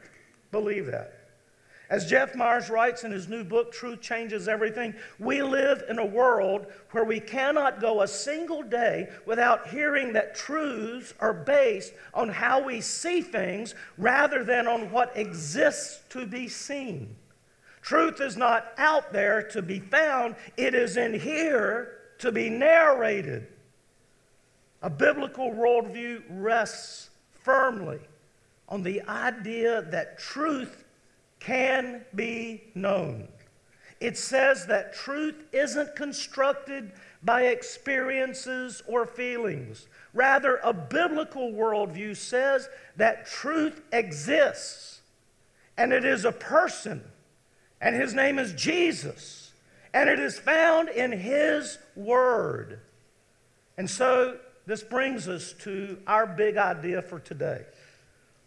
believe 0.50 0.86
that. 0.86 1.17
As 1.90 2.04
Jeff 2.04 2.34
Myers 2.34 2.68
writes 2.68 3.04
in 3.04 3.10
his 3.10 3.28
new 3.28 3.42
book, 3.42 3.72
Truth 3.72 4.02
Changes 4.02 4.46
Everything, 4.46 4.94
we 5.18 5.42
live 5.42 5.84
in 5.88 5.98
a 5.98 6.04
world 6.04 6.66
where 6.90 7.04
we 7.04 7.18
cannot 7.18 7.80
go 7.80 8.02
a 8.02 8.08
single 8.08 8.62
day 8.62 9.08
without 9.24 9.68
hearing 9.68 10.12
that 10.12 10.34
truths 10.34 11.14
are 11.18 11.32
based 11.32 11.94
on 12.12 12.28
how 12.28 12.62
we 12.62 12.82
see 12.82 13.22
things 13.22 13.74
rather 13.96 14.44
than 14.44 14.66
on 14.66 14.90
what 14.90 15.16
exists 15.16 16.00
to 16.10 16.26
be 16.26 16.46
seen. 16.46 17.16
Truth 17.80 18.20
is 18.20 18.36
not 18.36 18.72
out 18.76 19.10
there 19.10 19.42
to 19.44 19.62
be 19.62 19.80
found, 19.80 20.36
it 20.58 20.74
is 20.74 20.98
in 20.98 21.18
here 21.18 22.00
to 22.18 22.30
be 22.30 22.50
narrated. 22.50 23.46
A 24.82 24.90
biblical 24.90 25.50
worldview 25.50 26.22
rests 26.28 27.08
firmly 27.32 28.00
on 28.68 28.82
the 28.82 29.00
idea 29.04 29.80
that 29.82 30.18
truth 30.18 30.84
can 31.40 32.04
be 32.14 32.62
known. 32.74 33.28
It 34.00 34.16
says 34.16 34.66
that 34.66 34.94
truth 34.94 35.44
isn't 35.52 35.96
constructed 35.96 36.92
by 37.22 37.42
experiences 37.46 38.82
or 38.86 39.06
feelings. 39.06 39.88
Rather, 40.14 40.60
a 40.62 40.72
biblical 40.72 41.50
worldview 41.50 42.16
says 42.16 42.68
that 42.96 43.26
truth 43.26 43.80
exists, 43.92 45.00
and 45.76 45.92
it 45.92 46.04
is 46.04 46.24
a 46.24 46.32
person, 46.32 47.02
and 47.80 47.96
his 47.96 48.14
name 48.14 48.38
is 48.38 48.52
Jesus, 48.52 49.52
and 49.92 50.08
it 50.08 50.20
is 50.20 50.38
found 50.38 50.88
in 50.88 51.10
his 51.10 51.78
word. 51.96 52.80
And 53.76 53.88
so, 53.90 54.38
this 54.66 54.82
brings 54.82 55.28
us 55.28 55.54
to 55.60 55.98
our 56.06 56.26
big 56.26 56.56
idea 56.56 57.00
for 57.02 57.18
today. 57.18 57.64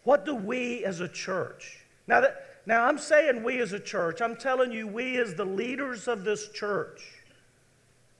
What 0.04 0.24
do 0.24 0.34
we 0.34 0.84
as 0.84 1.00
a 1.00 1.08
church? 1.08 1.80
Now, 2.06 2.20
that, 2.20 2.51
now, 2.64 2.84
I'm 2.86 2.98
saying 2.98 3.42
we 3.42 3.60
as 3.60 3.72
a 3.72 3.80
church, 3.80 4.20
I'm 4.20 4.36
telling 4.36 4.70
you, 4.70 4.86
we 4.86 5.18
as 5.18 5.34
the 5.34 5.44
leaders 5.44 6.06
of 6.06 6.22
this 6.22 6.48
church, 6.50 7.02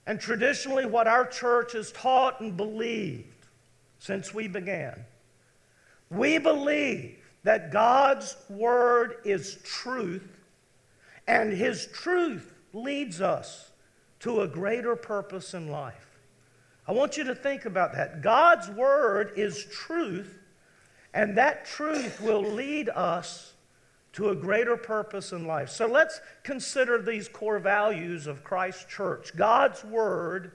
and 0.07 0.21
traditionally 0.21 0.85
what 0.85 1.07
our 1.07 1.25
church 1.25 1.75
has 1.75 1.93
taught 1.93 2.41
and 2.41 2.57
believed 2.57 3.29
since 4.01 4.35
we 4.35 4.49
began, 4.49 5.05
we 6.11 6.39
believe 6.39 7.17
that 7.45 7.71
God's 7.71 8.37
Word 8.49 9.19
is 9.25 9.59
truth, 9.65 10.29
and 11.29 11.53
His 11.53 11.87
truth 11.87 12.53
leads 12.73 13.21
us 13.21 13.71
to 14.21 14.41
a 14.41 14.49
greater 14.49 14.97
purpose 14.97 15.55
in 15.55 15.69
life. 15.69 16.19
I 16.89 16.93
want 16.93 17.17
you 17.17 17.23
to 17.25 17.35
think 17.35 17.65
about 17.65 17.93
that. 17.95 18.23
God's 18.23 18.69
Word 18.71 19.33
is 19.37 19.67
truth, 19.67 20.41
and 21.15 21.39
that 21.39 21.65
truth 21.65 22.21
will 22.21 22.43
lead 22.43 22.89
us 22.89 23.52
to 24.13 24.29
a 24.29 24.35
greater 24.35 24.77
purpose 24.77 25.33
in 25.33 25.47
life. 25.47 25.71
So 25.71 25.87
let's 25.87 26.21
consider 26.43 27.01
these 27.01 27.29
core 27.29 27.59
values 27.59 28.27
of 28.27 28.45
Christ's 28.45 28.85
church. 28.85 29.35
God's 29.37 29.85
word 29.85 30.53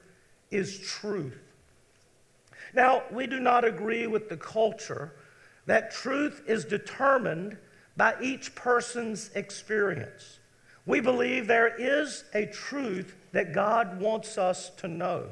is 0.52 0.80
truth. 0.80 1.40
Now, 2.74 3.04
we 3.12 3.28
do 3.28 3.40
not 3.40 3.66
agree 3.66 4.08
with 4.08 4.30
the 4.30 4.38
culture 4.38 5.14
that 5.66 5.92
truth 5.92 6.44
is 6.48 6.66
determined 6.66 7.58
by 7.96 8.16
each 8.22 8.54
person's 8.56 9.32
experience. 9.36 10.40
We 10.86 11.00
believe 11.02 11.48
there 11.48 11.76
is 11.78 12.24
a 12.34 12.46
truth 12.46 13.16
that 13.34 13.54
God 13.54 14.00
wants 14.00 14.38
us 14.38 14.70
to 14.78 14.88
know, 14.88 15.30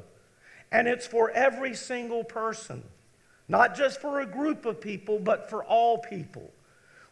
and 0.71 0.87
it's 0.87 1.07
for 1.07 1.31
every 1.31 1.75
single 1.75 2.23
person, 2.23 2.83
not 3.47 3.75
just 3.75 4.01
for 4.01 4.19
a 4.19 4.25
group 4.25 4.65
of 4.65 4.81
people, 4.81 5.19
but 5.19 5.49
for 5.49 5.63
all 5.63 5.99
people. 5.99 6.51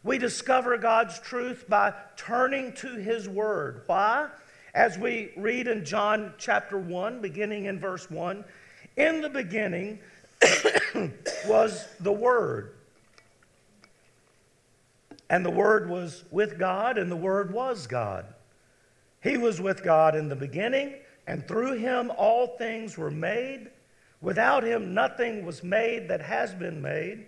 We 0.04 0.18
discover 0.18 0.76
God's 0.76 1.18
truth 1.18 1.64
by 1.66 1.94
turning 2.16 2.74
to 2.74 2.94
His 2.94 3.26
Word. 3.26 3.82
Why? 3.86 4.28
As 4.74 4.98
we 4.98 5.32
read 5.34 5.66
in 5.66 5.84
John 5.84 6.34
chapter 6.36 6.78
1, 6.78 7.22
beginning 7.22 7.64
in 7.64 7.80
verse 7.80 8.10
1, 8.10 8.44
in 8.98 9.22
the 9.22 9.30
beginning 9.30 9.98
was 11.46 11.86
the 12.00 12.12
Word. 12.12 12.74
And 15.30 15.44
the 15.44 15.50
Word 15.50 15.88
was 15.88 16.24
with 16.30 16.58
God, 16.58 16.98
and 16.98 17.10
the 17.10 17.16
Word 17.16 17.52
was 17.52 17.86
God. 17.86 18.26
He 19.22 19.38
was 19.38 19.58
with 19.58 19.82
God 19.82 20.14
in 20.14 20.28
the 20.28 20.36
beginning, 20.36 20.96
and 21.26 21.48
through 21.48 21.78
him 21.78 22.12
all 22.18 22.58
things 22.58 22.98
were 22.98 23.10
made. 23.10 23.70
Without 24.20 24.62
him, 24.62 24.92
nothing 24.92 25.46
was 25.46 25.64
made 25.64 26.08
that 26.08 26.20
has 26.20 26.52
been 26.52 26.82
made. 26.82 27.24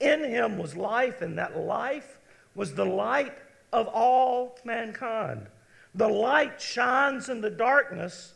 In 0.00 0.24
him 0.24 0.58
was 0.58 0.76
life, 0.76 1.22
and 1.22 1.38
that 1.38 1.56
life 1.56 2.15
was 2.56 2.74
the 2.74 2.84
light 2.84 3.36
of 3.72 3.86
all 3.86 4.58
mankind. 4.64 5.46
The 5.94 6.08
light 6.08 6.60
shines 6.60 7.28
in 7.28 7.40
the 7.40 7.50
darkness, 7.50 8.34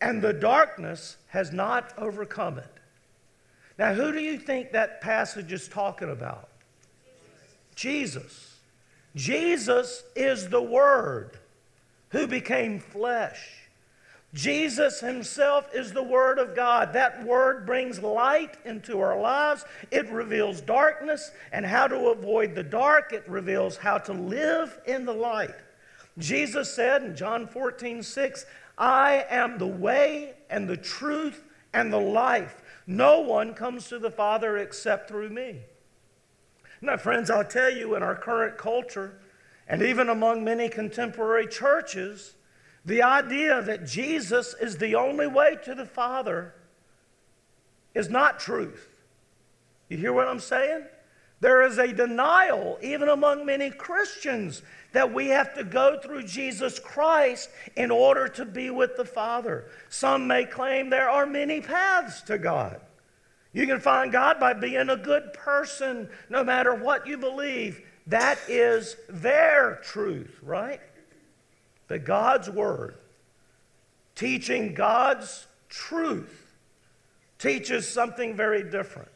and 0.00 0.20
the 0.20 0.32
darkness 0.32 1.16
has 1.28 1.52
not 1.52 1.94
overcome 1.96 2.58
it. 2.58 2.72
Now, 3.78 3.94
who 3.94 4.12
do 4.12 4.20
you 4.20 4.38
think 4.38 4.72
that 4.72 5.00
passage 5.00 5.52
is 5.52 5.68
talking 5.68 6.10
about? 6.10 6.48
Jesus. 7.74 8.56
Jesus 9.14 10.02
is 10.14 10.48
the 10.48 10.62
Word 10.62 11.38
who 12.10 12.26
became 12.26 12.78
flesh. 12.78 13.61
Jesus 14.34 15.00
Himself 15.00 15.68
is 15.74 15.92
the 15.92 16.02
Word 16.02 16.38
of 16.38 16.56
God. 16.56 16.94
That 16.94 17.24
Word 17.24 17.66
brings 17.66 18.00
light 18.00 18.56
into 18.64 19.00
our 19.00 19.20
lives. 19.20 19.64
It 19.90 20.08
reveals 20.10 20.60
darkness 20.62 21.32
and 21.52 21.66
how 21.66 21.86
to 21.86 22.08
avoid 22.08 22.54
the 22.54 22.62
dark. 22.62 23.12
It 23.12 23.28
reveals 23.28 23.76
how 23.76 23.98
to 23.98 24.12
live 24.12 24.78
in 24.86 25.04
the 25.04 25.12
light. 25.12 25.54
Jesus 26.18 26.74
said 26.74 27.02
in 27.02 27.14
John 27.14 27.46
14, 27.46 28.02
6, 28.02 28.46
I 28.78 29.26
am 29.28 29.58
the 29.58 29.66
way 29.66 30.34
and 30.48 30.68
the 30.68 30.76
truth 30.76 31.44
and 31.74 31.92
the 31.92 32.00
life. 32.00 32.62
No 32.86 33.20
one 33.20 33.54
comes 33.54 33.88
to 33.88 33.98
the 33.98 34.10
Father 34.10 34.56
except 34.58 35.08
through 35.08 35.30
me. 35.30 35.60
Now, 36.80 36.96
friends, 36.96 37.30
I'll 37.30 37.44
tell 37.44 37.70
you, 37.70 37.94
in 37.94 38.02
our 38.02 38.16
current 38.16 38.58
culture, 38.58 39.20
and 39.68 39.82
even 39.82 40.08
among 40.08 40.42
many 40.42 40.68
contemporary 40.68 41.46
churches, 41.46 42.34
the 42.84 43.02
idea 43.02 43.62
that 43.62 43.86
Jesus 43.86 44.54
is 44.60 44.78
the 44.78 44.94
only 44.94 45.26
way 45.26 45.56
to 45.64 45.74
the 45.74 45.86
Father 45.86 46.54
is 47.94 48.08
not 48.08 48.40
truth. 48.40 48.88
You 49.88 49.98
hear 49.98 50.12
what 50.12 50.26
I'm 50.26 50.40
saying? 50.40 50.84
There 51.40 51.62
is 51.62 51.78
a 51.78 51.92
denial, 51.92 52.78
even 52.82 53.08
among 53.08 53.44
many 53.44 53.70
Christians, 53.70 54.62
that 54.92 55.12
we 55.12 55.26
have 55.28 55.54
to 55.54 55.64
go 55.64 55.98
through 56.00 56.22
Jesus 56.22 56.78
Christ 56.78 57.50
in 57.76 57.90
order 57.90 58.28
to 58.28 58.44
be 58.44 58.70
with 58.70 58.96
the 58.96 59.04
Father. 59.04 59.66
Some 59.88 60.26
may 60.26 60.44
claim 60.44 60.88
there 60.88 61.10
are 61.10 61.26
many 61.26 61.60
paths 61.60 62.22
to 62.22 62.38
God. 62.38 62.80
You 63.52 63.66
can 63.66 63.80
find 63.80 64.12
God 64.12 64.38
by 64.40 64.52
being 64.54 64.88
a 64.88 64.96
good 64.96 65.32
person, 65.32 66.08
no 66.30 66.42
matter 66.44 66.74
what 66.74 67.06
you 67.06 67.18
believe. 67.18 67.82
That 68.06 68.38
is 68.48 68.96
their 69.08 69.80
truth, 69.82 70.38
right? 70.42 70.80
But 71.92 72.04
God's 72.04 72.48
Word, 72.48 72.94
teaching 74.14 74.72
God's 74.72 75.46
truth, 75.68 76.54
teaches 77.38 77.86
something 77.86 78.34
very 78.34 78.62
different. 78.62 79.10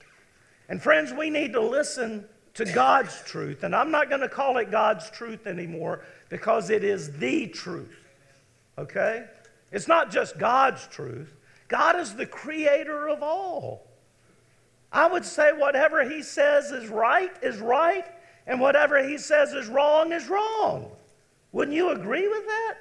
And 0.68 0.82
friends, 0.82 1.10
we 1.10 1.30
need 1.30 1.54
to 1.54 1.60
listen 1.62 2.26
to 2.52 2.66
God's 2.66 3.18
truth. 3.22 3.62
And 3.62 3.74
I'm 3.74 3.90
not 3.90 4.10
going 4.10 4.20
to 4.20 4.28
call 4.28 4.58
it 4.58 4.70
God's 4.70 5.08
truth 5.08 5.46
anymore 5.46 6.04
because 6.28 6.68
it 6.68 6.84
is 6.84 7.16
the 7.16 7.46
truth. 7.46 7.96
Okay? 8.76 9.24
It's 9.72 9.88
not 9.88 10.10
just 10.10 10.36
God's 10.38 10.86
truth, 10.88 11.34
God 11.68 11.98
is 11.98 12.14
the 12.14 12.26
creator 12.26 13.08
of 13.08 13.22
all. 13.22 13.86
I 14.92 15.08
would 15.08 15.24
say 15.24 15.52
whatever 15.54 16.06
He 16.06 16.22
says 16.22 16.72
is 16.72 16.90
right 16.90 17.32
is 17.42 17.56
right, 17.56 18.04
and 18.46 18.60
whatever 18.60 19.02
He 19.02 19.16
says 19.16 19.54
is 19.54 19.66
wrong 19.66 20.12
is 20.12 20.28
wrong. 20.28 20.90
Wouldn't 21.52 21.76
you 21.76 21.90
agree 21.90 22.28
with 22.28 22.46
that? 22.46 22.74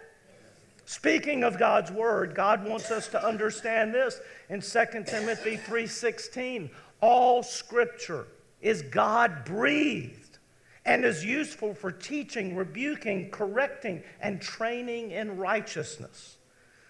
Speaking 0.85 1.43
of 1.43 1.57
God's 1.57 1.91
word, 1.91 2.35
God 2.35 2.67
wants 2.67 2.91
us 2.91 3.07
to 3.09 3.25
understand 3.25 3.93
this 3.93 4.19
in 4.49 4.61
2 4.61 5.07
Timothy 5.07 5.57
3:16. 5.57 6.69
All 7.01 7.41
scripture 7.41 8.27
is 8.61 8.83
God 8.83 9.45
breathed 9.45 10.37
and 10.85 11.03
is 11.03 11.25
useful 11.25 11.73
for 11.73 11.91
teaching, 11.91 12.55
rebuking, 12.55 13.31
correcting, 13.31 14.03
and 14.21 14.39
training 14.39 15.11
in 15.11 15.37
righteousness. 15.37 16.37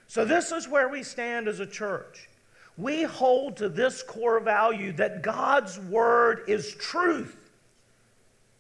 So, 0.08 0.26
this 0.26 0.52
is 0.52 0.68
where 0.68 0.90
we 0.90 1.02
stand 1.02 1.48
as 1.48 1.62
a 1.62 1.66
church. 1.66 2.30
We 2.78 3.04
hold 3.04 3.58
to 3.58 3.70
this 3.70 4.04
core 4.04 4.42
value 4.42 4.92
that 4.94 5.22
God's 5.22 5.80
word 5.80 6.44
is 6.48 6.76
truth. 6.76 7.50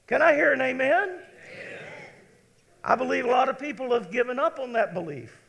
Can 0.07 0.21
I 0.21 0.33
hear 0.33 0.53
an 0.53 0.61
amen? 0.61 1.19
I 2.87 2.95
believe 2.95 3.25
a 3.25 3.29
lot 3.29 3.49
of 3.49 3.57
people 3.57 3.91
have 3.93 4.11
given 4.11 4.37
up 4.37 4.59
on 4.59 4.73
that 4.73 4.93
belief. 4.93 5.41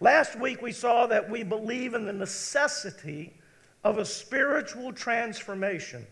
Last 0.00 0.38
week 0.38 0.60
we 0.60 0.72
saw 0.72 1.06
that 1.06 1.30
we 1.30 1.44
believe 1.44 1.94
in 1.94 2.04
the 2.04 2.12
necessity 2.12 3.32
of 3.84 3.98
a 3.98 4.04
spiritual 4.04 4.92
transformation. 4.92 6.04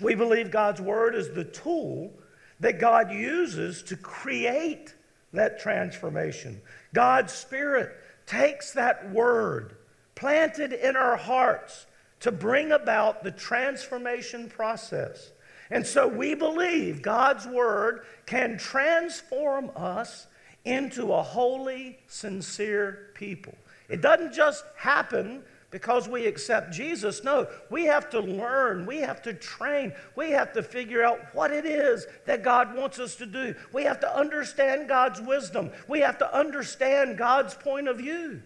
We 0.00 0.14
believe 0.14 0.50
God's 0.50 0.80
Word 0.80 1.14
is 1.14 1.30
the 1.30 1.44
tool 1.44 2.14
that 2.60 2.80
God 2.80 3.12
uses 3.12 3.82
to 3.84 3.96
create 3.96 4.94
that 5.34 5.60
transformation. 5.60 6.60
God's 6.94 7.34
Spirit 7.34 7.94
takes 8.24 8.72
that 8.72 9.10
Word 9.10 9.76
planted 10.14 10.72
in 10.72 10.96
our 10.96 11.16
hearts 11.16 11.84
to 12.20 12.32
bring 12.32 12.72
about 12.72 13.22
the 13.22 13.32
transformation 13.32 14.48
process. 14.48 15.32
And 15.70 15.86
so 15.86 16.06
we 16.06 16.34
believe 16.34 17.02
God's 17.02 17.46
Word 17.46 18.06
can 18.26 18.58
transform 18.58 19.70
us 19.74 20.26
into 20.64 21.12
a 21.12 21.22
holy, 21.22 21.98
sincere 22.06 23.10
people. 23.14 23.54
It 23.88 24.00
doesn't 24.00 24.32
just 24.32 24.64
happen 24.76 25.42
because 25.70 26.08
we 26.08 26.26
accept 26.26 26.72
Jesus. 26.72 27.22
No, 27.24 27.46
we 27.70 27.84
have 27.84 28.08
to 28.10 28.20
learn, 28.20 28.86
we 28.86 28.98
have 28.98 29.22
to 29.22 29.34
train, 29.34 29.92
we 30.14 30.30
have 30.30 30.52
to 30.54 30.62
figure 30.62 31.04
out 31.04 31.20
what 31.34 31.50
it 31.50 31.66
is 31.66 32.06
that 32.24 32.42
God 32.42 32.74
wants 32.74 32.98
us 32.98 33.16
to 33.16 33.26
do. 33.26 33.54
We 33.72 33.84
have 33.84 34.00
to 34.00 34.16
understand 34.16 34.88
God's 34.88 35.20
wisdom, 35.20 35.70
we 35.88 36.00
have 36.00 36.18
to 36.18 36.36
understand 36.36 37.18
God's 37.18 37.54
point 37.54 37.88
of 37.88 37.98
view. 37.98 38.42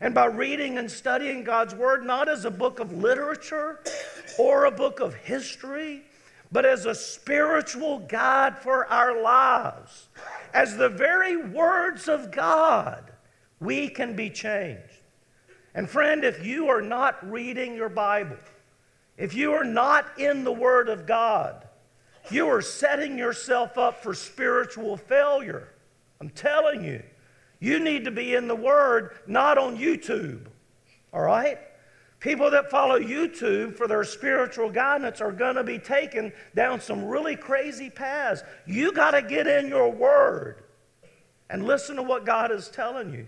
And 0.00 0.14
by 0.14 0.26
reading 0.26 0.78
and 0.78 0.90
studying 0.90 1.44
God's 1.44 1.74
Word, 1.74 2.04
not 2.04 2.28
as 2.28 2.44
a 2.44 2.50
book 2.50 2.80
of 2.80 2.92
literature 2.92 3.78
or 4.36 4.64
a 4.64 4.70
book 4.72 4.98
of 4.98 5.14
history, 5.14 6.02
but 6.52 6.66
as 6.66 6.84
a 6.84 6.94
spiritual 6.94 8.00
guide 8.00 8.58
for 8.58 8.86
our 8.86 9.22
lives, 9.22 10.08
as 10.52 10.76
the 10.76 10.90
very 10.90 11.36
words 11.36 12.08
of 12.08 12.30
God, 12.30 13.10
we 13.58 13.88
can 13.88 14.14
be 14.14 14.28
changed. 14.28 15.00
And 15.74 15.88
friend, 15.88 16.24
if 16.24 16.44
you 16.44 16.68
are 16.68 16.82
not 16.82 17.28
reading 17.28 17.74
your 17.74 17.88
Bible, 17.88 18.36
if 19.16 19.32
you 19.34 19.54
are 19.54 19.64
not 19.64 20.18
in 20.18 20.44
the 20.44 20.52
Word 20.52 20.90
of 20.90 21.06
God, 21.06 21.66
you 22.30 22.46
are 22.48 22.60
setting 22.60 23.16
yourself 23.16 23.78
up 23.78 24.02
for 24.02 24.12
spiritual 24.12 24.98
failure. 24.98 25.68
I'm 26.20 26.30
telling 26.30 26.84
you, 26.84 27.02
you 27.60 27.80
need 27.80 28.04
to 28.04 28.10
be 28.10 28.34
in 28.34 28.46
the 28.46 28.54
Word, 28.54 29.12
not 29.26 29.56
on 29.56 29.78
YouTube. 29.78 30.46
All 31.14 31.22
right? 31.22 31.58
People 32.22 32.52
that 32.52 32.70
follow 32.70 33.00
YouTube 33.00 33.76
for 33.76 33.88
their 33.88 34.04
spiritual 34.04 34.70
guidance 34.70 35.20
are 35.20 35.32
going 35.32 35.56
to 35.56 35.64
be 35.64 35.80
taken 35.80 36.32
down 36.54 36.80
some 36.80 37.04
really 37.04 37.34
crazy 37.34 37.90
paths. 37.90 38.44
You 38.64 38.92
got 38.92 39.10
to 39.10 39.22
get 39.22 39.48
in 39.48 39.66
your 39.66 39.90
Word 39.90 40.62
and 41.50 41.64
listen 41.64 41.96
to 41.96 42.02
what 42.02 42.24
God 42.24 42.52
is 42.52 42.68
telling 42.68 43.12
you. 43.12 43.26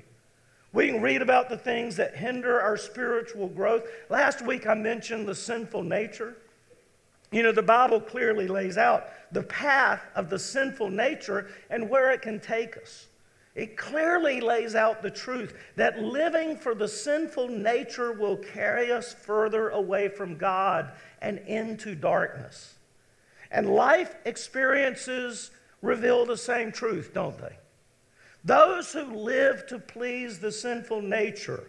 We 0.73 0.87
can 0.87 1.03
read 1.03 1.23
about 1.23 1.49
the 1.49 1.59
things 1.59 1.97
that 1.97 2.17
hinder 2.17 2.61
our 2.61 2.77
spiritual 2.77 3.49
growth. 3.49 3.83
Last 4.11 4.47
week 4.47 4.69
I 4.69 4.75
mentioned 4.75 5.27
the 5.27 5.35
sinful 5.35 5.83
nature. 5.83 6.37
You 7.33 7.43
know, 7.43 7.53
the 7.53 7.63
Bible 7.63 8.01
clearly 8.01 8.47
lays 8.47 8.79
out 8.79 9.09
the 9.33 9.43
path 9.43 10.03
of 10.15 10.31
the 10.31 10.39
sinful 10.39 10.91
nature 10.91 11.49
and 11.69 11.91
where 11.91 12.13
it 12.13 12.23
can 12.23 12.39
take 12.39 12.77
us. 12.77 13.09
It 13.55 13.77
clearly 13.77 14.41
lays 14.41 14.75
out 14.75 15.01
the 15.01 15.11
truth 15.11 15.55
that 15.77 16.03
living 16.03 16.57
for 16.57 16.75
the 16.75 16.89
sinful 16.89 17.49
nature 17.49 18.13
will 18.13 18.37
carry 18.37 18.91
us 18.91 19.15
further 19.15 19.69
away 19.69 20.09
from 20.09 20.37
God 20.37 20.93
and 21.23 21.39
into 21.39 21.95
darkness. 21.95 22.75
And 23.53 23.71
life 23.71 24.17
experiences 24.25 25.53
reveal 25.83 26.27
the 26.27 26.37
same 26.37 26.73
truth, 26.73 27.13
don't 27.15 27.39
they? 27.39 27.57
Those 28.45 28.93
who 28.93 29.05
live 29.05 29.67
to 29.69 29.79
please 29.79 30.41
the 30.41 30.51
sinful 30.51 31.03
nature 31.03 31.65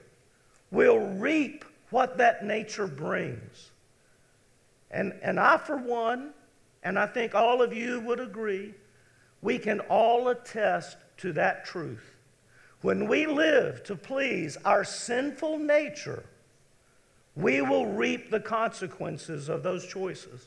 will 0.71 0.99
reap 0.99 1.63
what 1.91 2.17
that 2.17 2.43
nature 2.43 2.87
brings. 2.87 3.71
And, 4.89 5.13
and 5.21 5.39
I, 5.39 5.57
for 5.57 5.77
one, 5.77 6.33
and 6.83 6.97
I 6.97 7.05
think 7.05 7.35
all 7.35 7.61
of 7.61 7.73
you 7.73 7.99
would 8.01 8.19
agree, 8.19 8.73
we 9.41 9.59
can 9.59 9.81
all 9.81 10.29
attest 10.29 10.97
to 11.17 11.33
that 11.33 11.65
truth. 11.65 12.15
When 12.81 13.07
we 13.07 13.25
live 13.25 13.83
to 13.85 13.95
please 13.95 14.57
our 14.65 14.83
sinful 14.83 15.59
nature, 15.59 16.23
we 17.35 17.61
will 17.61 17.87
reap 17.87 18.29
the 18.29 18.39
consequences 18.39 19.49
of 19.49 19.63
those 19.63 19.85
choices. 19.85 20.45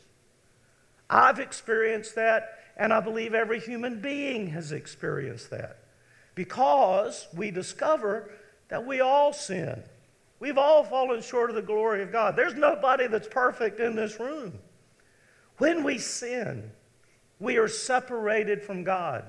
I've 1.11 1.39
experienced 1.39 2.15
that, 2.15 2.59
and 2.77 2.93
I 2.93 3.01
believe 3.01 3.35
every 3.35 3.61
human 3.61 4.01
being 4.01 4.49
has 4.49 4.73
experienced 4.73 5.51
that 5.51 5.79
because 6.35 7.27
we 7.35 7.51
discover 7.51 8.31
that 8.69 8.87
we 8.87 9.01
all 9.01 9.33
sin. 9.33 9.83
We've 10.41 10.59
all 10.59 10.85
fallen 10.85 11.21
short 11.21 11.51
of 11.51 11.57
the 11.57 11.63
glory 11.63 12.03
of 12.03 12.13
God. 12.13 12.37
There's 12.37 12.55
nobody 12.55 13.09
that's 13.09 13.27
perfect 13.27 13.81
in 13.81 13.97
this 13.97 14.21
room. 14.21 14.59
When 15.57 15.83
we 15.83 15.99
sin, 15.99 16.71
we 17.41 17.57
are 17.57 17.69
separated 17.69 18.63
from 18.63 18.85
God. 18.85 19.25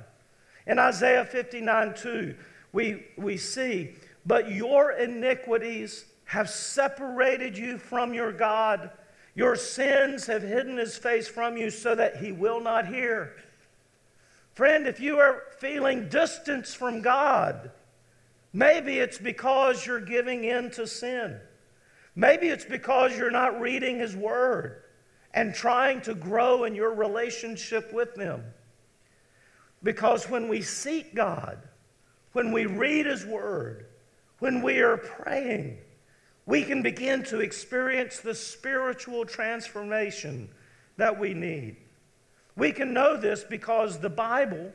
In 0.69 0.77
Isaiah 0.77 1.25
59 1.25 1.95
2, 1.95 2.35
we, 2.71 3.03
we 3.17 3.37
see, 3.37 3.95
but 4.25 4.51
your 4.51 4.91
iniquities 4.91 6.05
have 6.25 6.47
separated 6.47 7.57
you 7.57 7.79
from 7.79 8.13
your 8.13 8.31
God. 8.31 8.91
Your 9.33 9.55
sins 9.55 10.27
have 10.27 10.43
hidden 10.43 10.77
his 10.77 10.95
face 10.95 11.27
from 11.27 11.57
you 11.57 11.71
so 11.71 11.95
that 11.95 12.17
he 12.17 12.31
will 12.31 12.61
not 12.61 12.85
hear. 12.87 13.35
Friend, 14.53 14.85
if 14.85 14.99
you 14.99 15.17
are 15.17 15.43
feeling 15.57 16.07
distance 16.07 16.75
from 16.75 17.01
God, 17.01 17.71
maybe 18.53 18.99
it's 18.99 19.17
because 19.17 19.87
you're 19.87 19.99
giving 19.99 20.43
in 20.43 20.69
to 20.71 20.85
sin. 20.85 21.39
Maybe 22.15 22.49
it's 22.49 22.65
because 22.65 23.17
you're 23.17 23.31
not 23.31 23.59
reading 23.59 23.97
His 23.97 24.15
Word 24.15 24.83
and 25.33 25.55
trying 25.55 26.01
to 26.01 26.13
grow 26.13 26.65
in 26.65 26.75
your 26.75 26.93
relationship 26.93 27.91
with 27.91 28.15
Him. 28.17 28.43
Because 29.83 30.29
when 30.29 30.47
we 30.47 30.61
seek 30.61 31.15
God, 31.15 31.57
when 32.33 32.51
we 32.51 32.65
read 32.65 33.05
His 33.05 33.25
Word, 33.25 33.85
when 34.39 34.61
we 34.61 34.79
are 34.79 34.97
praying, 34.97 35.77
we 36.45 36.63
can 36.63 36.81
begin 36.81 37.23
to 37.25 37.39
experience 37.39 38.19
the 38.19 38.35
spiritual 38.35 39.25
transformation 39.25 40.49
that 40.97 41.17
we 41.19 41.33
need. 41.33 41.77
We 42.55 42.71
can 42.71 42.93
know 42.93 43.15
this 43.15 43.43
because 43.43 43.99
the 43.99 44.09
Bible 44.09 44.71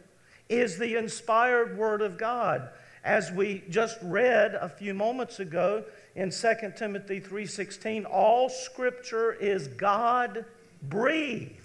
is 0.49 0.79
the 0.79 0.97
inspired 0.97 1.77
Word 1.77 2.01
of 2.01 2.17
God. 2.17 2.71
As 3.03 3.31
we 3.31 3.65
just 3.69 3.99
read 4.03 4.55
a 4.55 4.69
few 4.69 4.95
moments 4.95 5.39
ago 5.41 5.85
in 6.15 6.31
2 6.31 6.77
Timothy 6.77 7.21
3:16, 7.21 8.07
all 8.07 8.49
scripture 8.49 9.33
is 9.33 9.69
God 9.69 10.47
breathed. 10.83 11.64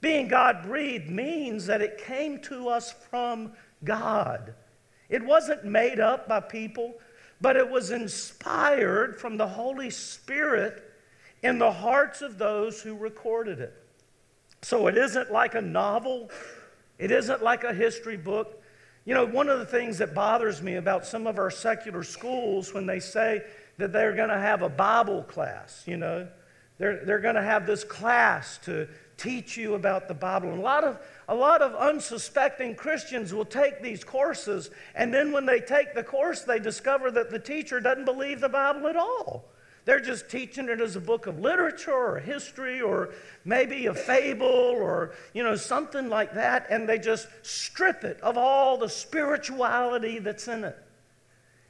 Being 0.00 0.28
God 0.28 0.62
breathed 0.62 1.10
means 1.10 1.66
that 1.66 1.82
it 1.82 1.98
came 1.98 2.40
to 2.42 2.68
us 2.68 2.92
from 3.10 3.52
God. 3.84 4.54
It 5.08 5.24
wasn't 5.24 5.64
made 5.64 5.98
up 5.98 6.28
by 6.28 6.40
people, 6.40 6.94
but 7.40 7.56
it 7.56 7.68
was 7.68 7.90
inspired 7.90 9.20
from 9.20 9.36
the 9.36 9.46
Holy 9.46 9.90
Spirit 9.90 10.82
in 11.42 11.58
the 11.58 11.72
hearts 11.72 12.22
of 12.22 12.38
those 12.38 12.82
who 12.82 12.96
recorded 12.96 13.60
it. 13.60 13.74
So 14.62 14.86
it 14.88 14.96
isn't 14.96 15.30
like 15.30 15.54
a 15.54 15.62
novel, 15.62 16.30
it 16.98 17.10
isn't 17.10 17.42
like 17.42 17.64
a 17.64 17.72
history 17.72 18.16
book. 18.16 18.62
You 19.04 19.14
know, 19.14 19.24
one 19.24 19.48
of 19.48 19.58
the 19.58 19.66
things 19.66 19.98
that 19.98 20.14
bothers 20.14 20.60
me 20.60 20.74
about 20.74 21.06
some 21.06 21.26
of 21.26 21.38
our 21.38 21.50
secular 21.50 22.02
schools 22.02 22.74
when 22.74 22.84
they 22.86 23.00
say 23.00 23.42
that 23.78 23.92
they're 23.92 24.14
going 24.14 24.28
to 24.28 24.38
have 24.38 24.62
a 24.62 24.68
Bible 24.68 25.22
class, 25.22 25.84
you 25.86 25.96
know, 25.96 26.28
they're, 26.78 27.04
they're 27.04 27.20
going 27.20 27.36
to 27.36 27.42
have 27.42 27.66
this 27.66 27.84
class 27.84 28.58
to 28.64 28.88
teach 29.18 29.56
you 29.56 29.74
about 29.74 30.08
the 30.08 30.14
Bible. 30.14 30.48
And 30.50 30.58
a 30.58 30.62
lot 30.62 30.84
of 30.84 30.98
a 31.28 31.34
lot 31.34 31.60
of 31.60 31.74
unsuspecting 31.74 32.74
Christians 32.74 33.34
will 33.34 33.44
take 33.44 33.82
these 33.82 34.02
courses, 34.02 34.70
and 34.94 35.12
then 35.12 35.30
when 35.30 35.44
they 35.44 35.60
take 35.60 35.94
the 35.94 36.02
course, 36.02 36.42
they 36.42 36.58
discover 36.58 37.10
that 37.10 37.30
the 37.30 37.38
teacher 37.38 37.80
doesn't 37.80 38.06
believe 38.06 38.40
the 38.40 38.48
Bible 38.48 38.86
at 38.86 38.96
all. 38.96 39.44
They're 39.84 40.00
just 40.00 40.28
teaching 40.28 40.68
it 40.68 40.80
as 40.80 40.96
a 40.96 41.00
book 41.00 41.26
of 41.26 41.38
literature 41.38 41.92
or 41.92 42.18
history 42.18 42.80
or 42.80 43.10
maybe 43.46 43.86
a 43.86 43.94
fable 43.94 44.46
or, 44.46 45.14
you 45.32 45.42
know, 45.42 45.56
something 45.56 46.10
like 46.10 46.34
that, 46.34 46.66
and 46.68 46.86
they 46.86 46.98
just 46.98 47.26
strip 47.42 48.04
it 48.04 48.20
of 48.20 48.36
all 48.36 48.76
the 48.76 48.88
spirituality 48.88 50.18
that's 50.18 50.46
in 50.46 50.64
it. 50.64 50.76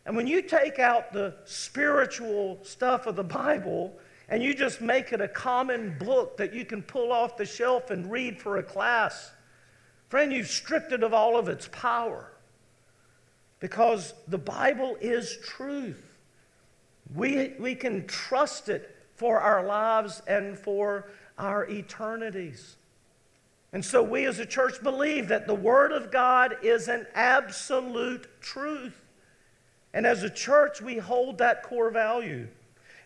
And 0.04 0.16
when 0.16 0.26
you 0.26 0.42
take 0.42 0.78
out 0.78 1.12
the 1.12 1.36
spiritual 1.44 2.58
stuff 2.62 3.06
of 3.06 3.14
the 3.14 3.22
Bible 3.22 3.96
and 4.28 4.42
you 4.42 4.54
just 4.54 4.80
make 4.80 5.12
it 5.12 5.20
a 5.20 5.28
common 5.28 5.96
book 5.98 6.36
that 6.36 6.52
you 6.52 6.64
can 6.64 6.82
pull 6.82 7.12
off 7.12 7.36
the 7.36 7.46
shelf 7.46 7.90
and 7.90 8.10
read 8.10 8.40
for 8.40 8.58
a 8.58 8.62
class, 8.62 9.32
friend, 10.08 10.32
you've 10.32 10.48
stripped 10.48 10.92
it 10.92 11.02
of 11.02 11.14
all 11.14 11.38
of 11.38 11.48
its 11.48 11.68
power 11.72 12.30
because 13.60 14.14
the 14.28 14.38
Bible 14.38 14.96
is 15.00 15.38
truth. 15.42 16.18
We, 17.14 17.54
we 17.58 17.74
can 17.74 18.06
trust 18.06 18.68
it 18.68 18.94
for 19.14 19.40
our 19.40 19.64
lives 19.64 20.22
and 20.26 20.58
for 20.58 21.10
our 21.38 21.68
eternities. 21.68 22.76
And 23.72 23.84
so 23.84 24.02
we 24.02 24.26
as 24.26 24.38
a 24.38 24.46
church 24.46 24.82
believe 24.82 25.28
that 25.28 25.46
the 25.46 25.54
Word 25.54 25.92
of 25.92 26.10
God 26.10 26.56
is 26.62 26.88
an 26.88 27.06
absolute 27.14 28.26
truth. 28.40 29.04
And 29.92 30.06
as 30.06 30.22
a 30.22 30.30
church, 30.30 30.80
we 30.80 30.98
hold 30.98 31.38
that 31.38 31.62
core 31.62 31.90
value. 31.90 32.48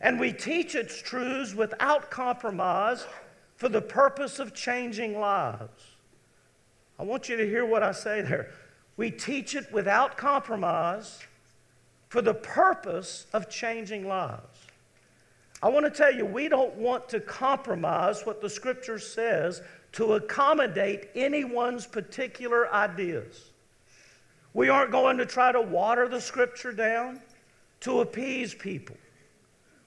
And 0.03 0.19
we 0.19 0.33
teach 0.33 0.75
its 0.75 1.01
truths 1.01 1.55
without 1.55 2.11
compromise 2.11 3.07
for 3.57 3.69
the 3.69 3.81
purpose 3.81 4.41
of 4.41 4.53
changing 4.53 5.19
lives. 5.19 5.85
I 6.99 7.05
want 7.05 7.29
you 7.29 7.37
to 7.37 7.47
hear 7.47 7.65
what 7.65 7.85
I 7.85 7.93
say 7.93 8.21
there. 8.21 8.51
We 8.97 9.11
teach 9.11 9.55
it 9.55 9.73
without 9.73 10.17
compromise 10.17 11.21
for 12.09 12.21
the 12.21 12.35
purpose 12.35 13.27
of 13.33 13.49
changing 13.49 14.07
lives. 14.07 14.59
I 15.63 15.69
want 15.69 15.87
to 15.87 15.91
tell 15.91 16.13
you, 16.13 16.27
we 16.27 16.49
don't 16.49 16.75
want 16.75 17.09
to 17.11 17.21
compromise 17.21 18.27
what 18.27 18.41
the 18.41 18.51
scripture 18.51 18.99
says 18.99 19.63
to 19.93 20.15
accommodate 20.15 21.11
anyone's 21.15 21.87
particular 21.87 22.73
ideas. 22.75 23.51
We 24.55 24.69
aren't 24.69 24.91
going 24.91 25.17
to 25.19 25.27
try 25.27 25.53
to 25.53 25.61
water 25.61 26.09
the 26.09 26.21
scripture 26.21 26.73
down 26.73 27.21
to 27.81 28.01
appease 28.01 28.53
people. 28.53 28.97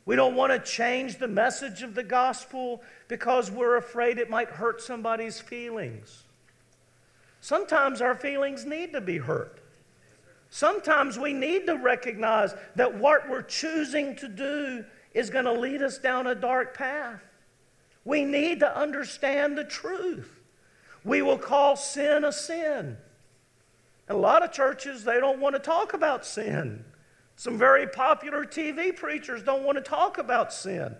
We 0.05 0.15
don't 0.15 0.35
want 0.35 0.51
to 0.51 0.59
change 0.59 1.17
the 1.17 1.27
message 1.27 1.81
of 1.81 1.95
the 1.95 2.03
gospel 2.03 2.81
because 3.07 3.49
we're 3.49 3.77
afraid 3.77 4.19
it 4.19 4.29
might 4.29 4.49
hurt 4.49 4.81
somebody's 4.81 5.41
feelings. 5.41 6.23
Sometimes 7.41 8.01
our 8.01 8.15
feelings 8.15 8.65
need 8.65 8.93
to 8.93 9.01
be 9.01 9.17
hurt. 9.17 9.59
Sometimes 10.51 11.17
we 11.17 11.33
need 11.33 11.65
to 11.65 11.75
recognize 11.75 12.53
that 12.75 12.95
what 12.95 13.27
we're 13.29 13.41
choosing 13.41 14.15
to 14.17 14.27
do 14.27 14.85
is 15.13 15.29
going 15.29 15.45
to 15.45 15.51
lead 15.51 15.81
us 15.81 15.97
down 15.97 16.27
a 16.27 16.35
dark 16.35 16.77
path. 16.77 17.21
We 18.03 18.23
need 18.25 18.59
to 18.59 18.77
understand 18.77 19.57
the 19.57 19.63
truth. 19.63 20.39
We 21.03 21.21
will 21.21 21.37
call 21.37 21.75
sin 21.75 22.23
a 22.23 22.31
sin. 22.31 22.97
And 24.07 24.17
a 24.17 24.21
lot 24.21 24.43
of 24.43 24.51
churches, 24.51 25.03
they 25.03 25.19
don't 25.19 25.39
want 25.39 25.55
to 25.55 25.59
talk 25.59 25.93
about 25.93 26.25
sin. 26.25 26.85
Some 27.35 27.57
very 27.57 27.87
popular 27.87 28.45
TV 28.45 28.95
preachers 28.95 29.43
don't 29.43 29.63
want 29.63 29.77
to 29.77 29.83
talk 29.83 30.17
about 30.17 30.53
sin. 30.53 30.95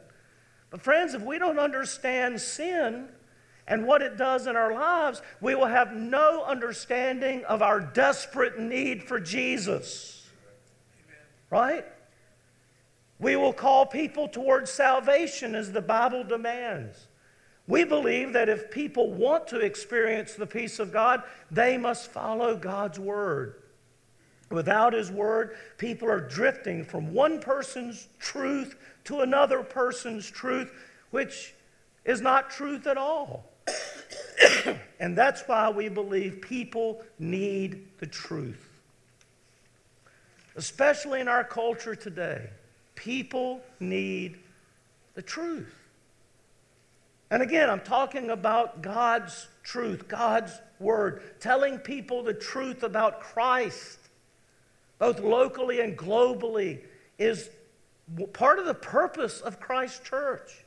But, 0.70 0.82
friends, 0.82 1.14
if 1.14 1.22
we 1.22 1.40
don't 1.40 1.60
understand 1.60 2.42
sin, 2.42 3.08
and 3.68 3.86
what 3.88 4.02
it 4.02 4.18
does 4.18 4.48
in 4.48 4.56
our 4.56 4.74
lives, 4.74 5.22
we 5.42 5.56
will 5.56 5.66
have 5.66 5.94
no 5.94 6.44
understanding 6.44 7.44
of 7.46 7.62
our 7.62 7.80
desperate 7.80 8.60
need 8.60 9.04
for 9.04 9.20
Jesus. 9.20 10.28
Right? 11.50 11.86
We 13.20 13.36
will 13.36 13.54
call 13.54 13.86
people 13.86 14.28
towards 14.28 14.70
salvation 14.70 15.56
as 15.56 15.72
the 15.72 15.82
Bible 15.82 16.24
demands. 16.24 17.08
We 17.68 17.84
believe 17.84 18.34
that 18.34 18.50
if 18.50 18.70
people 18.70 19.12
want 19.12 19.48
to 19.48 19.60
experience 19.60 20.34
the 20.34 20.46
peace 20.46 20.78
of 20.78 20.92
God, 20.92 21.24
they 21.50 21.78
must 21.78 22.12
follow 22.12 22.56
God's 22.56 23.00
word. 23.00 23.56
Without 24.50 24.94
His 24.94 25.12
word, 25.12 25.56
people 25.78 26.10
are 26.10 26.20
drifting 26.20 26.86
from 26.86 27.14
one 27.14 27.40
person's 27.40 28.08
truth 28.20 28.76
to 29.06 29.22
another 29.22 29.64
person's 29.64 30.30
truth, 30.30 30.72
which 31.12 31.54
is 32.06 32.22
not 32.22 32.50
truth 32.50 32.88
at 32.88 32.98
all. 32.98 33.46
and 35.00 35.18
that's 35.18 35.42
why 35.48 35.70
we 35.70 35.90
believe 35.90 36.42
people 36.42 37.04
need 37.20 37.88
the 38.00 38.08
truth. 38.08 38.62
Especially 40.56 41.20
in 41.20 41.28
our 41.28 41.44
culture 41.44 41.96
today, 41.96 42.50
people 42.96 43.62
need 43.80 44.38
the 45.16 45.22
truth. 45.22 45.74
And 47.32 47.42
again, 47.42 47.70
I'm 47.70 47.82
talking 47.82 48.30
about 48.30 48.82
God's 48.82 49.48
truth, 49.64 50.08
God's 50.08 50.54
word, 50.80 51.24
telling 51.40 51.80
people 51.80 52.24
the 52.24 52.34
truth 52.34 52.84
about 52.84 53.20
Christ, 53.20 54.00
both 55.00 55.20
locally 55.20 55.82
and 55.82 55.98
globally, 55.98 56.80
is 57.18 57.50
part 58.34 58.60
of 58.60 58.66
the 58.66 58.74
purpose 58.74 59.42
of 59.42 59.60
Christ's 59.60 60.00
church. 60.08 60.66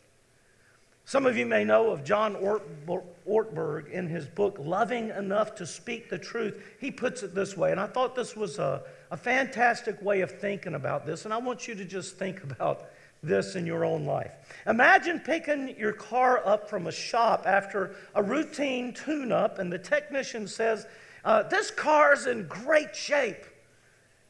Some 1.09 1.25
of 1.25 1.38
you 1.38 1.47
may 1.47 1.64
know 1.64 1.91
of 1.91 2.05
John 2.05 2.37
Ortberg 2.37 3.91
in 3.91 4.09
his 4.09 4.27
book, 4.27 4.57
Loving 4.59 5.09
Enough 5.09 5.55
to 5.55 5.67
Speak 5.67 6.11
the 6.11 6.19
Truth. 6.19 6.62
He 6.79 6.91
puts 6.91 7.23
it 7.23 7.35
this 7.35 7.57
way, 7.57 7.71
and 7.71 7.81
I 7.81 7.87
thought 7.87 8.14
this 8.14 8.37
was 8.37 8.59
a, 8.59 8.83
a 9.11 9.17
fantastic 9.17 10.03
way 10.03 10.21
of 10.21 10.31
thinking 10.31 10.75
about 10.75 11.07
this, 11.07 11.25
and 11.25 11.33
I 11.33 11.38
want 11.38 11.67
you 11.67 11.75
to 11.77 11.85
just 11.87 12.19
think 12.19 12.43
about 12.51 12.91
this 13.23 13.57
in 13.57 13.64
your 13.64 13.87
own 13.87 14.05
life. 14.05 14.33
Imagine 14.67 15.21
picking 15.21 15.75
your 15.79 15.95
car 15.95 16.43
up 16.45 16.69
from 16.69 16.87
a 16.87 16.93
shop 16.93 17.45
after 17.47 17.97
a 18.14 18.23
routine 18.23 18.93
tune 18.93 19.33
up, 19.33 19.59
and 19.59 19.73
the 19.73 19.79
technician 19.79 20.47
says, 20.47 20.87
uh, 21.25 21.43
This 21.45 21.71
car's 21.71 22.27
in 22.27 22.47
great 22.49 22.95
shape. 22.95 23.47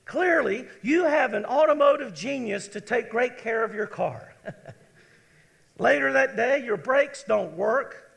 Clearly, 0.08 0.66
you 0.80 1.04
have 1.04 1.34
an 1.34 1.44
automotive 1.44 2.14
genius 2.14 2.66
to 2.68 2.80
take 2.80 3.10
great 3.10 3.36
care 3.36 3.62
of 3.62 3.74
your 3.74 3.86
car. 3.86 4.34
Later 5.78 6.14
that 6.14 6.34
day, 6.34 6.64
your 6.64 6.78
brakes 6.78 7.22
don't 7.28 7.54
work, 7.54 8.10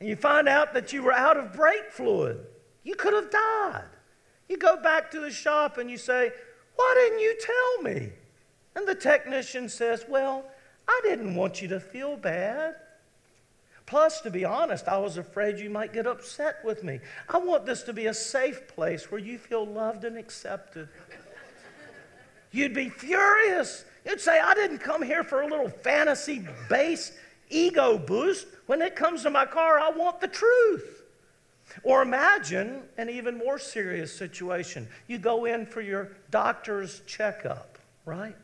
and 0.00 0.08
you 0.08 0.16
find 0.16 0.48
out 0.48 0.74
that 0.74 0.92
you 0.92 1.04
were 1.04 1.12
out 1.12 1.36
of 1.36 1.52
brake 1.52 1.92
fluid. 1.92 2.44
You 2.82 2.96
could 2.96 3.14
have 3.14 3.30
died. 3.30 3.90
You 4.48 4.58
go 4.58 4.76
back 4.82 5.12
to 5.12 5.20
the 5.20 5.30
shop 5.30 5.78
and 5.78 5.88
you 5.88 5.98
say, 5.98 6.32
Why 6.74 6.94
didn't 6.96 7.20
you 7.20 7.38
tell 7.40 7.82
me? 7.82 8.10
And 8.74 8.86
the 8.86 8.96
technician 8.96 9.68
says, 9.68 10.04
Well, 10.08 10.44
I 10.88 11.00
didn't 11.04 11.36
want 11.36 11.62
you 11.62 11.68
to 11.68 11.78
feel 11.78 12.16
bad. 12.16 12.74
Plus, 13.86 14.20
to 14.22 14.30
be 14.30 14.44
honest, 14.44 14.88
I 14.88 14.98
was 14.98 15.18
afraid 15.18 15.58
you 15.58 15.70
might 15.70 15.92
get 15.92 16.06
upset 16.06 16.56
with 16.64 16.82
me. 16.82 17.00
I 17.28 17.38
want 17.38 17.66
this 17.66 17.82
to 17.82 17.92
be 17.92 18.06
a 18.06 18.14
safe 18.14 18.66
place 18.68 19.10
where 19.10 19.20
you 19.20 19.38
feel 19.38 19.66
loved 19.66 20.04
and 20.04 20.16
accepted. 20.16 20.88
You'd 22.50 22.74
be 22.74 22.88
furious 22.88 23.84
You'd 24.04 24.20
say, 24.20 24.38
I 24.38 24.54
didn't 24.54 24.78
come 24.78 25.02
here 25.02 25.24
for 25.24 25.42
a 25.42 25.46
little 25.46 25.68
fantasy 25.68 26.46
based 26.68 27.14
ego 27.48 27.98
boost. 27.98 28.46
When 28.66 28.82
it 28.82 28.96
comes 28.96 29.22
to 29.22 29.30
my 29.30 29.46
car, 29.46 29.78
I 29.78 29.90
want 29.90 30.20
the 30.20 30.28
truth. 30.28 31.02
Or 31.82 32.02
imagine 32.02 32.82
an 32.98 33.08
even 33.08 33.38
more 33.38 33.58
serious 33.58 34.14
situation. 34.16 34.86
You 35.06 35.18
go 35.18 35.46
in 35.46 35.66
for 35.66 35.80
your 35.80 36.12
doctor's 36.30 37.00
checkup, 37.06 37.78
right? 38.04 38.36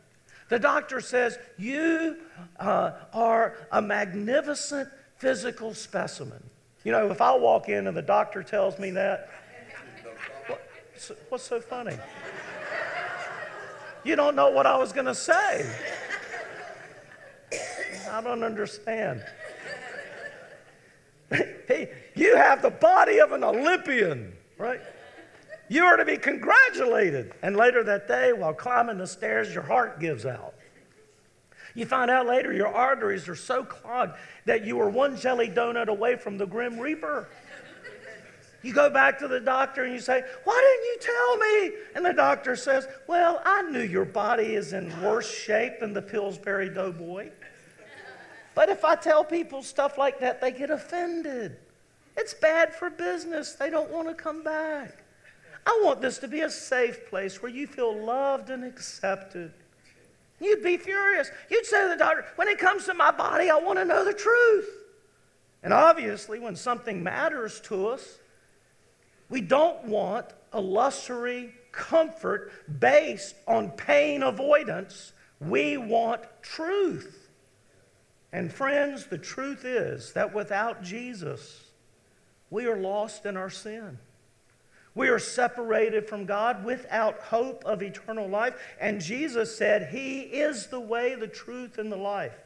The 0.48 0.59
doctor 0.59 1.00
says, 1.00 1.38
You 1.59 2.16
uh, 2.59 2.92
are 3.12 3.57
a 3.70 3.83
magnificent 3.83 4.88
physical 5.20 5.74
specimen. 5.74 6.42
You 6.83 6.92
know, 6.92 7.11
if 7.11 7.20
I 7.20 7.37
walk 7.37 7.68
in 7.68 7.87
and 7.87 7.96
the 7.96 8.02
doctor 8.02 8.42
tells 8.42 8.78
me 8.78 8.90
that, 8.92 9.28
what's, 11.28 11.44
so 11.44 11.61
funny? 11.61 11.96
You 14.02 14.16
don't 14.16 14.35
know 14.35 14.50
what 14.50 14.66
I 14.66 14.76
was 14.78 14.92
going 14.92 15.06
to 15.06 15.14
say. 15.14 15.70
I 18.11 18.22
don't 18.22 18.42
understand. 18.42 19.22
hey, 21.30 21.92
you 22.14 22.35
have 22.37 22.62
the 22.62 22.70
body 22.70 23.20
of 23.20 23.33
an 23.33 23.44
Olympian, 23.44 24.33
right? 24.56 24.80
You 25.68 25.85
are 25.85 25.98
to 25.98 26.04
be 26.06 26.16
congratulated. 26.16 27.33
And 27.42 27.56
later 27.56 27.85
that 27.85 28.09
day, 28.09 28.33
while 28.33 28.54
climbing 28.54 28.96
the 28.96 29.06
stairs, 29.06 29.52
your 29.52 29.62
heart 29.64 30.00
gives 30.00 30.24
out. 30.24 30.54
You 31.81 31.87
find 31.87 32.11
out 32.11 32.27
later 32.27 32.53
your 32.53 32.69
arteries 32.69 33.27
are 33.27 33.35
so 33.35 33.64
clogged 33.64 34.19
that 34.45 34.66
you 34.66 34.77
were 34.77 34.90
one 34.90 35.16
jelly 35.16 35.49
donut 35.49 35.88
away 35.88 36.14
from 36.14 36.37
the 36.37 36.45
Grim 36.45 36.79
Reaper. 36.79 37.27
You 38.61 38.75
go 38.75 38.90
back 38.90 39.19
to 39.21 39.29
the 39.29 39.40
doctor 39.40 39.85
and 39.85 39.95
you 39.95 39.99
say, 40.01 40.23
Why 40.45 40.61
didn't 40.61 40.85
you 40.85 40.99
tell 41.01 41.37
me? 41.38 41.83
And 41.95 42.05
the 42.05 42.12
doctor 42.12 42.55
says, 42.55 42.87
Well, 43.09 43.40
I 43.47 43.62
knew 43.62 43.81
your 43.81 44.05
body 44.05 44.57
is 44.57 44.75
in 44.75 44.93
worse 45.01 45.35
shape 45.35 45.81
than 45.81 45.95
the 45.95 46.03
Pillsbury 46.03 46.69
Doughboy. 46.69 47.31
But 48.55 48.69
if 48.69 48.85
I 48.85 48.95
tell 48.95 49.25
people 49.25 49.62
stuff 49.62 49.97
like 49.97 50.21
that, 50.21 50.43
they 50.43 50.53
get 50.53 50.69
offended. 50.69 51.57
It's 52.14 52.35
bad 52.35 52.75
for 52.75 52.90
business. 52.90 53.55
They 53.55 53.71
don't 53.71 53.90
want 53.90 54.07
to 54.09 54.14
come 54.14 54.43
back. 54.43 55.03
I 55.64 55.81
want 55.83 56.03
this 56.03 56.19
to 56.19 56.29
be 56.29 56.43
a 56.43 56.51
safe 56.51 57.09
place 57.09 57.40
where 57.40 57.51
you 57.51 57.66
feel 57.66 58.05
loved 58.05 58.51
and 58.51 58.64
accepted. 58.64 59.55
You'd 60.40 60.62
be 60.62 60.76
furious. 60.76 61.31
You'd 61.50 61.66
say 61.66 61.83
to 61.83 61.88
the 61.88 61.96
doctor, 61.96 62.24
when 62.37 62.48
it 62.48 62.59
comes 62.59 62.87
to 62.87 62.94
my 62.94 63.11
body, 63.11 63.50
I 63.50 63.57
want 63.57 63.79
to 63.79 63.85
know 63.85 64.05
the 64.05 64.14
truth. 64.14 64.68
And 65.62 65.72
obviously, 65.72 66.38
when 66.38 66.57
something 66.57 67.03
matters 67.03 67.61
to 67.62 67.88
us, 67.88 68.18
we 69.29 69.40
don't 69.42 69.85
want 69.85 70.26
illusory 70.55 71.53
comfort 71.72 72.53
based 72.81 73.35
on 73.46 73.70
pain 73.70 74.22
avoidance. 74.22 75.12
We 75.40 75.76
want 75.76 76.22
truth. 76.42 77.29
And 78.33 78.53
friends, 78.53 79.07
the 79.07 79.18
truth 79.18 79.64
is 79.64 80.12
that 80.14 80.35
without 80.35 80.83
Jesus, 80.83 81.64
we 82.48 82.66
are 82.66 82.76
lost 82.76 83.26
in 83.26 83.37
our 83.37 83.50
sin. 83.50 83.98
We 84.94 85.09
are 85.09 85.18
separated 85.18 86.09
from 86.09 86.26
God 86.26 86.64
without 86.64 87.20
hope 87.20 87.64
of 87.64 87.83
eternal 87.83 88.29
life. 88.29 88.55
And 88.81 89.00
Jesus 89.00 89.57
said, 89.57 89.88
He 89.92 90.20
is 90.20 90.66
the 90.66 90.81
way, 90.81 91.14
the 91.14 91.29
truth, 91.29 91.79
and 91.79 91.90
the 91.90 91.96
life. 91.96 92.37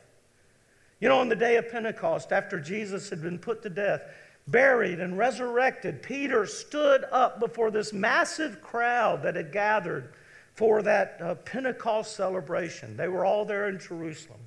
You 1.00 1.08
know, 1.08 1.18
on 1.18 1.28
the 1.28 1.36
day 1.36 1.56
of 1.56 1.70
Pentecost, 1.70 2.32
after 2.32 2.60
Jesus 2.60 3.10
had 3.10 3.22
been 3.22 3.38
put 3.38 3.62
to 3.62 3.70
death, 3.70 4.02
buried, 4.46 5.00
and 5.00 5.16
resurrected, 5.16 6.02
Peter 6.02 6.46
stood 6.46 7.04
up 7.10 7.40
before 7.40 7.70
this 7.70 7.92
massive 7.92 8.60
crowd 8.62 9.22
that 9.22 9.36
had 9.36 9.52
gathered 9.52 10.12
for 10.54 10.82
that 10.82 11.18
uh, 11.20 11.34
Pentecost 11.36 12.14
celebration. 12.14 12.96
They 12.96 13.08
were 13.08 13.24
all 13.24 13.44
there 13.44 13.68
in 13.68 13.78
Jerusalem. 13.78 14.40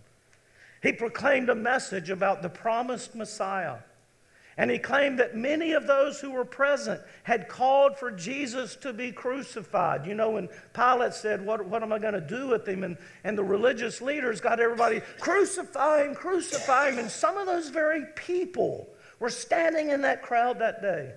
He 0.81 0.93
proclaimed 0.93 1.49
a 1.49 1.55
message 1.55 2.09
about 2.09 2.41
the 2.41 2.49
promised 2.49 3.15
Messiah. 3.15 3.77
And 4.59 4.71
he 4.71 4.79
claimed 4.79 5.19
that 5.19 5.35
many 5.35 5.73
of 5.73 5.85
those 5.85 6.19
who 6.19 6.31
were 6.31 6.45
present 6.45 6.99
had 7.23 7.47
called 7.47 7.95
for 7.97 8.09
Jesus 8.09 8.75
to 8.77 8.91
be 8.91 9.11
crucified. 9.11 10.07
You 10.07 10.15
know, 10.15 10.31
when 10.31 10.49
Pilate 10.73 11.13
said, 11.13 11.45
What, 11.45 11.63
what 11.67 11.83
am 11.83 11.93
I 11.93 11.99
going 11.99 12.15
to 12.15 12.21
do 12.21 12.47
with 12.47 12.67
him? 12.67 12.83
And, 12.83 12.97
and 13.23 13.37
the 13.37 13.43
religious 13.43 14.01
leaders 14.01 14.41
got 14.41 14.59
everybody, 14.59 15.01
crucify 15.19 16.03
him, 16.03 16.15
crucify 16.15 16.89
him. 16.89 16.97
And 16.97 17.11
some 17.11 17.37
of 17.37 17.45
those 17.45 17.69
very 17.69 18.05
people 18.15 18.89
were 19.19 19.29
standing 19.29 19.89
in 19.89 20.01
that 20.01 20.23
crowd 20.23 20.57
that 20.59 20.81
day. 20.81 21.13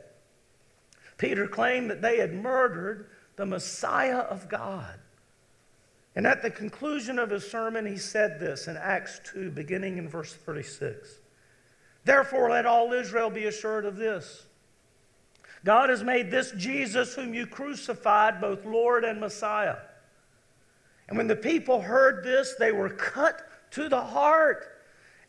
Peter 1.16 1.46
claimed 1.46 1.90
that 1.90 2.02
they 2.02 2.18
had 2.18 2.34
murdered 2.34 3.08
the 3.36 3.46
Messiah 3.46 4.18
of 4.18 4.50
God. 4.50 4.98
And 6.14 6.26
at 6.26 6.42
the 6.42 6.50
conclusion 6.50 7.18
of 7.18 7.30
his 7.30 7.48
sermon, 7.50 7.86
he 7.86 7.96
said 7.96 8.38
this 8.38 8.68
in 8.68 8.76
Acts 8.76 9.20
2, 9.32 9.50
beginning 9.50 9.96
in 9.96 10.08
verse 10.08 10.34
36. 10.34 11.19
Therefore, 12.04 12.50
let 12.50 12.66
all 12.66 12.92
Israel 12.92 13.30
be 13.30 13.44
assured 13.44 13.84
of 13.84 13.96
this 13.96 14.46
God 15.64 15.90
has 15.90 16.02
made 16.02 16.30
this 16.30 16.52
Jesus, 16.52 17.14
whom 17.14 17.34
you 17.34 17.46
crucified, 17.46 18.40
both 18.40 18.64
Lord 18.64 19.04
and 19.04 19.20
Messiah. 19.20 19.76
And 21.08 21.18
when 21.18 21.26
the 21.26 21.36
people 21.36 21.82
heard 21.82 22.24
this, 22.24 22.54
they 22.58 22.72
were 22.72 22.88
cut 22.88 23.42
to 23.72 23.88
the 23.88 24.00
heart. 24.00 24.66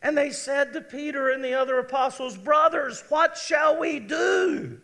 And 0.00 0.16
they 0.16 0.30
said 0.30 0.72
to 0.72 0.80
Peter 0.80 1.30
and 1.30 1.44
the 1.44 1.54
other 1.54 1.78
apostles, 1.78 2.36
Brothers, 2.36 3.04
what 3.08 3.36
shall 3.36 3.78
we 3.78 3.98
do? 3.98 4.80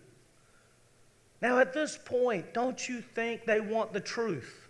Now, 1.41 1.59
at 1.59 1.73
this 1.73 1.97
point, 1.97 2.53
don't 2.53 2.89
you 2.89 3.01
think 3.01 3.45
they 3.45 3.61
want 3.61 3.93
the 3.93 4.01
truth? 4.01 4.69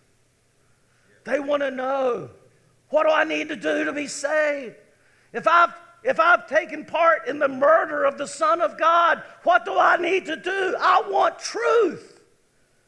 They 1.24 1.40
want 1.40 1.62
to 1.62 1.70
know 1.70 2.30
what 2.90 3.04
do 3.04 3.10
I 3.10 3.24
need 3.24 3.48
to 3.48 3.56
do 3.56 3.84
to 3.84 3.92
be 3.92 4.06
saved? 4.06 4.76
If 5.32 5.46
I've 5.46 5.74
if 6.02 6.20
I've 6.20 6.48
taken 6.48 6.84
part 6.84 7.26
in 7.26 7.38
the 7.38 7.48
murder 7.48 8.04
of 8.04 8.18
the 8.18 8.26
Son 8.26 8.60
of 8.60 8.78
God, 8.78 9.22
what 9.42 9.64
do 9.64 9.76
I 9.76 9.96
need 9.96 10.26
to 10.26 10.36
do? 10.36 10.76
I 10.78 11.02
want 11.08 11.38
truth. 11.38 12.18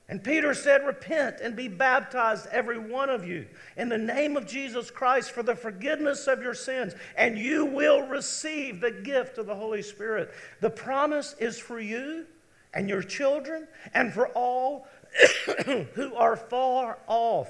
And 0.09 0.23
Peter 0.23 0.55
said, 0.55 0.85
Repent 0.85 1.37
and 1.41 1.55
be 1.55 1.69
baptized, 1.69 2.49
every 2.51 2.79
one 2.79 3.11
of 3.11 3.27
you, 3.27 3.47
in 3.77 3.89
the 3.89 3.97
name 3.97 4.37
of 4.37 4.45
Jesus 4.45 4.91
Christ 4.91 5.31
for 5.31 5.45
the 5.45 5.55
forgiveness 5.55 6.27
of 6.27 6.43
your 6.43 6.55
sins, 6.55 6.95
and 7.17 7.39
you 7.39 7.65
will 7.65 8.07
receive 8.09 8.81
the 8.81 8.91
gift 8.91 9.39
of 9.39 9.47
the 9.47 9.55
Holy 9.55 9.83
Spirit. 9.83 10.33
The 10.61 10.71
promise 10.71 11.37
is 11.39 11.61
for 11.61 11.79
you 11.79 12.27
and 12.75 12.89
your 12.89 13.03
children, 13.03 13.69
and 13.95 14.13
for 14.13 14.29
all 14.29 14.89
who 15.95 16.15
are 16.17 16.37
far 16.37 16.99
off, 17.07 17.49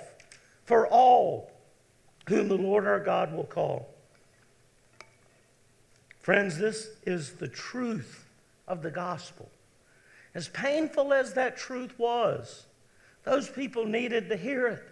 for 0.64 0.87
all 0.87 1.51
whom 2.29 2.49
the 2.49 2.57
Lord 2.57 2.87
our 2.87 3.01
God 3.01 3.33
will 3.33 3.44
call. 3.44 3.88
Friends, 6.31 6.59
this 6.59 6.90
is 7.05 7.33
the 7.33 7.49
truth 7.49 8.25
of 8.69 8.83
the 8.83 8.90
gospel. 8.93 9.51
As 10.33 10.47
painful 10.47 11.12
as 11.12 11.33
that 11.33 11.57
truth 11.57 11.99
was, 11.99 12.66
those 13.25 13.49
people 13.49 13.85
needed 13.85 14.29
to 14.29 14.37
hear 14.37 14.69
it. 14.69 14.85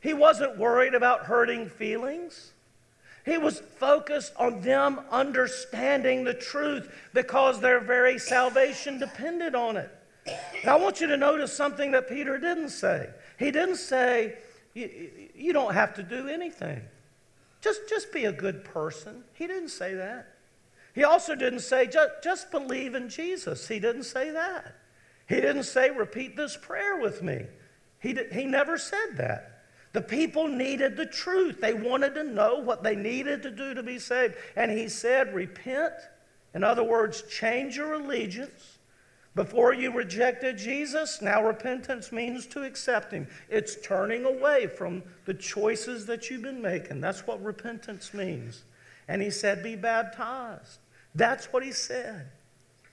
He 0.00 0.14
wasn't 0.14 0.56
worried 0.56 0.94
about 0.94 1.26
hurting 1.26 1.68
feelings. 1.68 2.52
He 3.26 3.36
was 3.36 3.60
focused 3.60 4.32
on 4.38 4.62
them 4.62 5.00
understanding 5.10 6.24
the 6.24 6.32
truth 6.32 6.90
because 7.12 7.60
their 7.60 7.80
very 7.80 8.18
salvation 8.18 8.98
depended 8.98 9.54
on 9.54 9.76
it. 9.76 9.90
I 10.66 10.76
want 10.76 11.02
you 11.02 11.06
to 11.08 11.18
notice 11.18 11.52
something 11.52 11.90
that 11.90 12.08
Peter 12.08 12.38
didn't 12.38 12.70
say. 12.70 13.10
He 13.38 13.50
didn't 13.50 13.76
say, 13.76 14.38
You 14.72 15.52
don't 15.52 15.74
have 15.74 15.92
to 15.96 16.02
do 16.02 16.28
anything, 16.28 16.80
just, 17.60 17.90
just 17.90 18.10
be 18.10 18.24
a 18.24 18.32
good 18.32 18.64
person. 18.64 19.22
He 19.34 19.46
didn't 19.46 19.68
say 19.68 19.92
that. 19.92 20.32
He 20.94 21.04
also 21.04 21.34
didn't 21.34 21.60
say, 21.60 21.86
just, 21.86 22.10
just 22.22 22.50
believe 22.50 22.94
in 22.94 23.08
Jesus. 23.08 23.66
He 23.66 23.78
didn't 23.78 24.04
say 24.04 24.30
that. 24.30 24.76
He 25.28 25.36
didn't 25.36 25.64
say, 25.64 25.90
repeat 25.90 26.36
this 26.36 26.56
prayer 26.56 26.98
with 26.98 27.22
me. 27.22 27.46
He, 27.98 28.12
did, 28.12 28.32
he 28.32 28.44
never 28.44 28.76
said 28.76 29.16
that. 29.16 29.62
The 29.92 30.02
people 30.02 30.48
needed 30.48 30.96
the 30.96 31.06
truth. 31.06 31.60
They 31.60 31.74
wanted 31.74 32.14
to 32.14 32.24
know 32.24 32.56
what 32.56 32.82
they 32.82 32.96
needed 32.96 33.42
to 33.42 33.50
do 33.50 33.74
to 33.74 33.82
be 33.82 33.98
saved. 33.98 34.36
And 34.56 34.70
he 34.70 34.88
said, 34.88 35.34
repent. 35.34 35.94
In 36.54 36.64
other 36.64 36.84
words, 36.84 37.22
change 37.22 37.76
your 37.76 37.94
allegiance. 37.94 38.78
Before 39.34 39.72
you 39.72 39.92
rejected 39.92 40.58
Jesus, 40.58 41.22
now 41.22 41.42
repentance 41.42 42.12
means 42.12 42.46
to 42.48 42.64
accept 42.64 43.12
him. 43.12 43.26
It's 43.48 43.76
turning 43.80 44.26
away 44.26 44.66
from 44.66 45.02
the 45.24 45.32
choices 45.32 46.04
that 46.06 46.28
you've 46.28 46.42
been 46.42 46.60
making. 46.60 47.00
That's 47.00 47.26
what 47.26 47.42
repentance 47.42 48.12
means. 48.12 48.64
And 49.08 49.22
he 49.22 49.30
said, 49.30 49.62
be 49.62 49.74
baptized. 49.76 50.80
That's 51.14 51.46
what 51.52 51.62
he 51.62 51.72
said. 51.72 52.30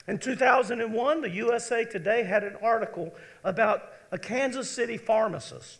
In 0.06 0.18
2001, 0.18 1.20
the 1.20 1.30
USA 1.30 1.84
Today 1.84 2.24
had 2.24 2.42
an 2.42 2.56
article 2.62 3.14
about 3.44 3.92
a 4.10 4.18
Kansas 4.18 4.68
City 4.68 4.96
pharmacist 4.96 5.78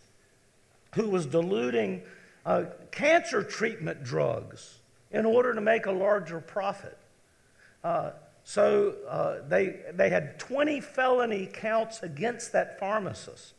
who 0.95 1.09
was 1.09 1.27
diluting 1.27 2.03
uh, 2.47 2.65
cancer 2.91 3.43
treatment 3.43 4.03
drugs 4.05 4.79
in 5.11 5.27
order 5.27 5.55
to 5.55 5.61
make 5.61 5.87
a 5.87 5.93
larger 5.93 6.41
profit. 6.41 6.97
Uh, 7.83 8.11
so 8.45 8.95
uh, 9.09 9.37
they, 9.49 9.81
they 9.95 10.11
had 10.11 10.39
20 10.39 10.81
felony 10.81 11.47
counts 11.47 12.03
against 12.03 12.53
that 12.53 12.79
pharmacist. 12.79 13.55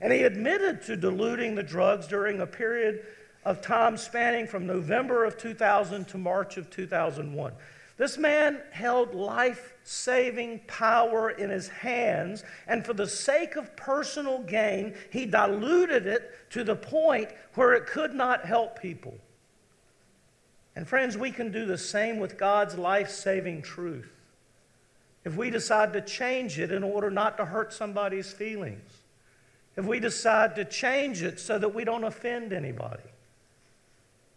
And 0.00 0.12
he 0.12 0.22
admitted 0.22 0.82
to 0.82 0.96
diluting 0.96 1.54
the 1.54 1.62
drugs 1.62 2.06
during 2.06 2.40
a 2.40 2.46
period 2.46 3.04
of 3.44 3.60
time 3.60 3.96
spanning 3.96 4.46
from 4.46 4.66
November 4.66 5.24
of 5.24 5.38
2000 5.38 6.06
to 6.08 6.18
March 6.18 6.56
of 6.56 6.70
2001. 6.70 7.52
This 7.98 8.16
man 8.16 8.60
held 8.70 9.12
life 9.12 9.74
saving 9.82 10.60
power 10.68 11.30
in 11.30 11.50
his 11.50 11.68
hands, 11.68 12.44
and 12.68 12.86
for 12.86 12.92
the 12.92 13.08
sake 13.08 13.56
of 13.56 13.74
personal 13.74 14.38
gain, 14.38 14.94
he 15.10 15.26
diluted 15.26 16.06
it 16.06 16.32
to 16.50 16.62
the 16.62 16.76
point 16.76 17.28
where 17.54 17.74
it 17.74 17.86
could 17.86 18.14
not 18.14 18.44
help 18.44 18.80
people. 18.80 19.18
And 20.76 20.86
friends, 20.86 21.18
we 21.18 21.32
can 21.32 21.50
do 21.50 21.66
the 21.66 21.76
same 21.76 22.20
with 22.20 22.38
God's 22.38 22.78
life 22.78 23.10
saving 23.10 23.62
truth. 23.62 24.12
if 25.24 25.36
we 25.36 25.50
decide 25.50 25.92
to 25.92 26.00
change 26.00 26.58
it 26.58 26.70
in 26.72 26.82
order 26.82 27.10
not 27.10 27.36
to 27.36 27.44
hurt 27.44 27.72
somebody's 27.72 28.32
feelings, 28.32 28.90
if 29.76 29.84
we 29.84 30.00
decide 30.00 30.54
to 30.54 30.64
change 30.64 31.22
it 31.22 31.38
so 31.38 31.58
that 31.58 31.74
we 31.74 31.84
don't 31.84 32.04
offend 32.04 32.52
anybody. 32.52 33.02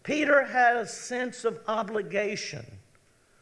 Peter 0.04 0.44
had 0.44 0.76
a 0.78 0.88
sense 0.88 1.46
of 1.46 1.60
obligation 1.68 2.66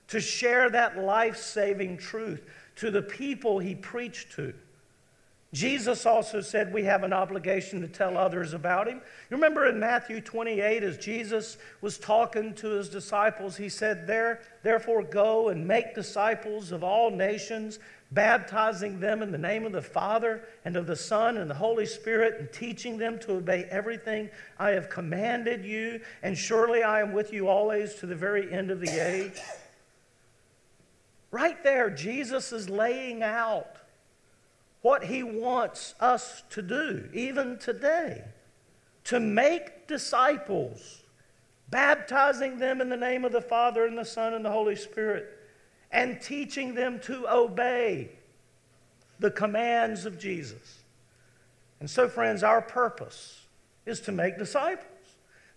to 0.10 0.20
share 0.20 0.70
that 0.70 0.98
life 0.98 1.38
saving 1.38 1.98
truth 1.98 2.42
to 2.78 2.92
the 2.92 3.02
people 3.02 3.60
he 3.60 3.76
preached 3.76 4.32
to. 4.34 4.54
Jesus 5.52 6.06
also 6.06 6.42
said 6.42 6.72
we 6.72 6.84
have 6.84 7.04
an 7.04 7.12
obligation 7.12 7.82
to 7.82 7.88
tell 7.88 8.18
others 8.18 8.54
about 8.54 8.88
him. 8.88 8.98
You 8.98 9.38
remember 9.38 9.68
in 9.68 9.80
Matthew 9.80 10.22
28, 10.22 10.84
as 10.84 10.98
Jesus 10.98 11.58
was 11.82 11.98
talking 11.98 12.54
to 12.56 12.70
his 12.70 12.88
disciples, 12.88 13.58
he 13.58 13.68
said, 13.68 14.06
there, 14.06 14.42
Therefore, 14.62 15.02
go 15.02 15.50
and 15.50 15.68
make 15.68 15.96
disciples 15.96 16.72
of 16.72 16.84
all 16.84 17.10
nations, 17.10 17.80
baptizing 18.12 19.00
them 19.00 19.24
in 19.24 19.32
the 19.32 19.40
name 19.40 19.66
of 19.66 19.72
the 19.72 19.82
Father 19.82 20.44
and 20.66 20.76
of 20.76 20.86
the 20.86 20.96
Son 20.96 21.38
and 21.38 21.50
the 21.50 21.56
Holy 21.56 21.88
Spirit, 21.88 22.40
and 22.40 22.54
teaching 22.54 23.00
them 23.00 23.18
to 23.22 23.34
obey 23.34 23.64
everything 23.72 24.30
I 24.60 24.70
have 24.72 24.88
commanded 24.88 25.66
you. 25.66 26.00
And 26.22 26.38
surely 26.38 26.84
I 26.84 27.02
am 27.02 27.12
with 27.12 27.34
you 27.34 27.48
always 27.48 27.96
to 27.96 28.06
the 28.06 28.16
very 28.16 28.54
end 28.54 28.70
of 28.70 28.82
the 28.82 28.90
age. 28.90 29.40
Right 31.32 31.62
there, 31.64 31.90
Jesus 31.90 32.52
is 32.52 32.70
laying 32.70 33.22
out 33.22 33.78
what 34.82 35.04
he 35.06 35.24
wants 35.24 35.94
us 36.00 36.44
to 36.52 36.62
do, 36.62 37.10
even 37.14 37.58
today, 37.58 38.24
to 39.06 39.20
make 39.20 39.88
disciples, 39.88 41.04
baptizing 41.70 42.58
them 42.58 42.82
in 42.82 42.90
the 42.90 42.98
name 42.98 43.26
of 43.26 43.32
the 43.32 43.42
Father 43.42 43.86
and 43.86 43.98
the 43.98 44.06
Son 44.06 44.34
and 44.34 44.44
the 44.44 44.52
Holy 44.52 44.76
Spirit, 44.76 45.28
and 45.92 46.22
teaching 46.22 46.74
them 46.74 47.00
to 47.02 47.28
obey 47.30 48.10
the 49.20 49.32
commands 49.32 50.06
of 50.06 50.18
Jesus. 50.18 50.80
And 51.80 51.90
so, 51.90 52.08
friends, 52.08 52.42
our 52.44 52.62
purpose 52.62 53.46
is 53.86 54.00
to 54.02 54.12
make 54.12 54.38
disciples. 54.38 54.86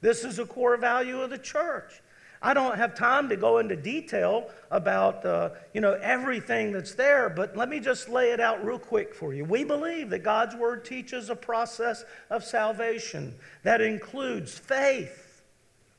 This 0.00 0.24
is 0.24 0.38
a 0.38 0.46
core 0.46 0.76
value 0.76 1.20
of 1.20 1.30
the 1.30 1.38
church. 1.38 2.00
I 2.42 2.54
don't 2.54 2.76
have 2.76 2.94
time 2.94 3.28
to 3.28 3.36
go 3.36 3.58
into 3.58 3.76
detail 3.76 4.50
about 4.70 5.24
uh, 5.24 5.50
you 5.72 5.80
know 5.80 5.92
everything 6.02 6.72
that's 6.72 6.94
there, 6.94 7.30
but 7.30 7.56
let 7.56 7.68
me 7.68 7.78
just 7.78 8.08
lay 8.08 8.32
it 8.32 8.40
out 8.40 8.64
real 8.64 8.78
quick 8.78 9.14
for 9.14 9.32
you. 9.32 9.44
We 9.44 9.62
believe 9.62 10.10
that 10.10 10.24
God's 10.24 10.56
word 10.56 10.84
teaches 10.84 11.30
a 11.30 11.36
process 11.36 12.04
of 12.30 12.42
salvation 12.42 13.34
that 13.62 13.80
includes 13.80 14.58
faith, 14.58 15.42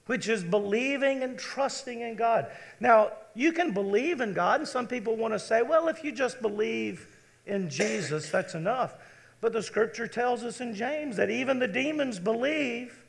which 0.08 0.27
is 0.27 0.43
believing 0.43 1.23
and 1.23 1.39
trusting 1.39 2.01
in 2.01 2.15
God. 2.15 2.47
Now, 2.82 3.13
you 3.36 3.53
can 3.53 3.71
believe 3.71 4.19
in 4.19 4.34
God, 4.34 4.60
and 4.60 4.67
some 4.67 4.88
people 4.88 5.15
want 5.15 5.34
to 5.34 5.39
say, 5.39 5.62
well, 5.62 5.88
if 5.88 6.03
you 6.03 6.12
just 6.12 6.41
believe 6.41 7.08
in 7.45 7.69
Jesus, 7.69 8.29
that's 8.29 8.53
enough. 8.53 8.95
But 9.39 9.53
the 9.53 9.63
scripture 9.63 10.08
tells 10.08 10.43
us 10.43 10.62
in 10.62 10.75
James 10.75 11.15
that 11.17 11.29
even 11.29 11.60
the 11.60 11.67
demons 11.67 12.19
believe 12.19 13.02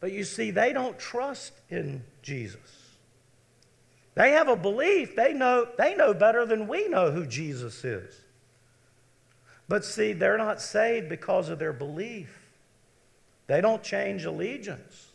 but 0.00 0.12
you 0.12 0.24
see, 0.24 0.50
they 0.50 0.72
don't 0.72 0.98
trust 0.98 1.52
in 1.70 2.02
Jesus. 2.22 2.88
They 4.14 4.32
have 4.32 4.48
a 4.48 4.56
belief. 4.56 5.14
They 5.14 5.32
know, 5.32 5.68
they 5.76 5.94
know 5.94 6.12
better 6.14 6.44
than 6.44 6.68
we 6.68 6.88
know 6.88 7.10
who 7.10 7.26
Jesus 7.26 7.84
is. 7.84 8.20
But 9.68 9.84
see, 9.84 10.12
they're 10.12 10.38
not 10.38 10.60
saved 10.60 11.08
because 11.08 11.48
of 11.50 11.58
their 11.58 11.72
belief. 11.72 12.36
They 13.46 13.60
don't 13.60 13.82
change 13.82 14.24
allegiance. 14.24 15.12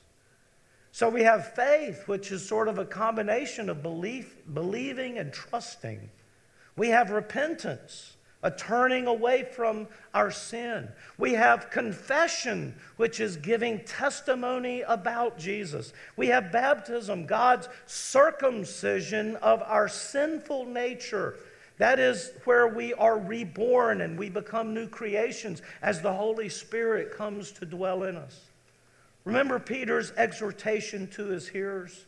So 0.91 1.09
we 1.09 1.23
have 1.23 1.53
faith, 1.53 2.07
which 2.07 2.31
is 2.31 2.47
sort 2.47 2.67
of 2.67 2.77
a 2.77 2.85
combination 2.85 3.69
of 3.69 3.81
belief, 3.81 4.35
believing 4.53 5.17
and 5.17 5.33
trusting. 5.33 6.09
We 6.75 6.89
have 6.89 7.09
repentance, 7.09 8.15
a 8.43 8.51
turning 8.51 9.07
away 9.07 9.43
from 9.43 9.87
our 10.13 10.29
sin. 10.29 10.89
We 11.17 11.33
have 11.33 11.71
confession, 11.71 12.75
which 12.97 13.19
is 13.21 13.37
giving 13.37 13.79
testimony 13.85 14.81
about 14.81 15.39
Jesus. 15.39 15.93
We 16.17 16.27
have 16.27 16.51
baptism, 16.51 17.25
God's 17.25 17.69
circumcision 17.87 19.37
of 19.37 19.63
our 19.63 19.87
sinful 19.87 20.65
nature. 20.65 21.35
That 21.77 21.99
is 21.99 22.31
where 22.43 22.67
we 22.67 22.93
are 22.93 23.17
reborn 23.17 24.01
and 24.01 24.19
we 24.19 24.29
become 24.29 24.73
new 24.73 24.87
creations 24.87 25.61
as 25.81 26.01
the 26.01 26.13
Holy 26.13 26.49
Spirit 26.49 27.15
comes 27.15 27.51
to 27.53 27.65
dwell 27.65 28.03
in 28.03 28.17
us. 28.17 28.39
Remember 29.23 29.57
Peter's 29.57 30.11
exhortation 30.17 31.07
to 31.11 31.27
his 31.27 31.47
hearers? 31.47 32.05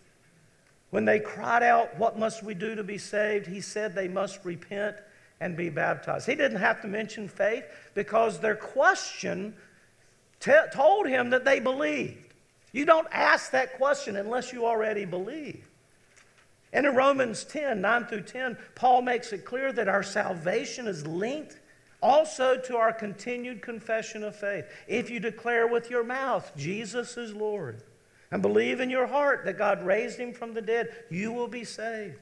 When 0.90 1.06
they 1.06 1.20
cried 1.20 1.64
out, 1.64 1.98
What 1.98 2.20
must 2.20 2.44
we 2.44 2.54
do 2.54 2.76
to 2.76 2.84
be 2.84 2.98
saved? 2.98 3.48
He 3.48 3.62
said 3.62 3.96
they 3.96 4.10
must 4.10 4.44
repent 4.44 4.98
and 5.40 5.58
be 5.58 5.70
baptized. 5.70 6.28
He 6.28 6.36
didn't 6.36 6.60
have 6.60 6.82
to 6.82 6.88
mention 6.88 7.28
faith 7.28 7.66
because 7.94 8.40
their 8.40 8.56
question 8.56 9.56
t- 10.40 10.52
told 10.74 11.08
him 11.08 11.30
that 11.32 11.46
they 11.46 11.60
believed. 11.60 12.34
You 12.72 12.86
don't 12.86 13.08
ask 13.12 13.52
that 13.52 13.78
question 13.78 14.16
unless 14.16 14.52
you 14.52 14.66
already 14.66 15.06
believe. 15.06 15.68
And 16.74 16.86
in 16.86 16.96
Romans 16.96 17.46
10 17.46 17.80
9 17.80 18.06
through 18.06 18.24
10, 18.24 18.58
Paul 18.76 19.02
makes 19.02 19.32
it 19.32 19.46
clear 19.46 19.72
that 19.72 19.88
our 19.88 20.04
salvation 20.04 20.88
is 20.88 21.08
linked 21.08 21.60
also 22.02 22.58
to 22.58 22.76
our 22.76 22.92
continued 22.92 23.62
confession 23.62 24.24
of 24.24 24.36
faith. 24.36 24.66
If 24.88 25.10
you 25.10 25.20
declare 25.20 25.68
with 25.68 25.90
your 25.90 26.04
mouth, 26.04 26.52
Jesus 26.58 27.18
is 27.18 27.34
Lord, 27.34 27.82
and 28.30 28.42
believe 28.42 28.82
in 28.82 28.90
your 28.90 29.08
heart 29.08 29.46
that 29.46 29.58
God 29.58 29.86
raised 29.86 30.20
him 30.20 30.34
from 30.34 30.54
the 30.54 30.62
dead, 30.62 30.90
you 31.10 31.32
will 31.32 31.48
be 31.48 31.64
saved. 31.64 32.20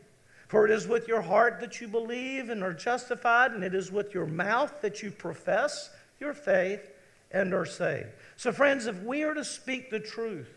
For 0.53 0.65
it 0.65 0.71
is 0.71 0.87
with 0.87 1.07
your 1.07 1.23
heart 1.23 1.59
that 1.61 1.81
you 1.81 1.87
believe 1.87 2.49
and 2.51 2.61
are 2.61 2.75
justified, 2.75 3.53
and 3.53 3.63
it 3.63 3.73
is 3.73 3.91
with 3.91 4.13
your 4.13 4.27
mouth 4.27 4.81
that 4.81 5.01
you 5.01 5.09
profess 5.09 5.89
your 6.19 6.35
faith 6.35 6.91
and 7.31 7.55
are 7.55 7.65
saved. 7.65 8.09
So, 8.37 8.51
friends, 8.51 8.85
if 8.85 9.01
we 9.01 9.23
are 9.23 9.33
to 9.33 9.43
speak 9.43 9.89
the 9.89 9.99
truth, 9.99 10.53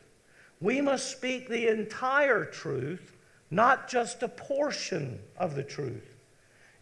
we 0.60 0.82
must 0.82 1.10
speak 1.10 1.48
the 1.48 1.68
entire 1.68 2.44
truth, 2.44 3.14
not 3.50 3.88
just 3.88 4.22
a 4.22 4.28
portion 4.28 5.18
of 5.38 5.54
the 5.54 5.62
truth. 5.62 6.14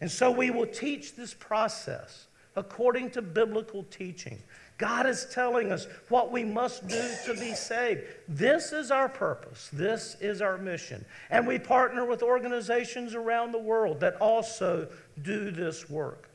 And 0.01 0.11
so 0.11 0.29
we 0.29 0.51
will 0.51 0.67
teach 0.67 1.15
this 1.15 1.33
process 1.33 2.27
according 2.57 3.11
to 3.11 3.21
biblical 3.21 3.83
teaching. 3.83 4.43
God 4.77 5.05
is 5.05 5.27
telling 5.31 5.71
us 5.71 5.87
what 6.09 6.31
we 6.31 6.43
must 6.43 6.87
do 6.87 7.09
to 7.25 7.33
be 7.33 7.53
saved. 7.53 8.03
This 8.27 8.73
is 8.73 8.91
our 8.91 9.07
purpose. 9.07 9.69
This 9.71 10.17
is 10.19 10.41
our 10.41 10.57
mission. 10.57 11.05
And 11.29 11.47
we 11.47 11.59
partner 11.59 12.05
with 12.05 12.21
organizations 12.21 13.15
around 13.15 13.53
the 13.53 13.59
world 13.59 14.01
that 14.01 14.15
also 14.17 14.87
do 15.21 15.49
this 15.51 15.89
work. 15.89 16.29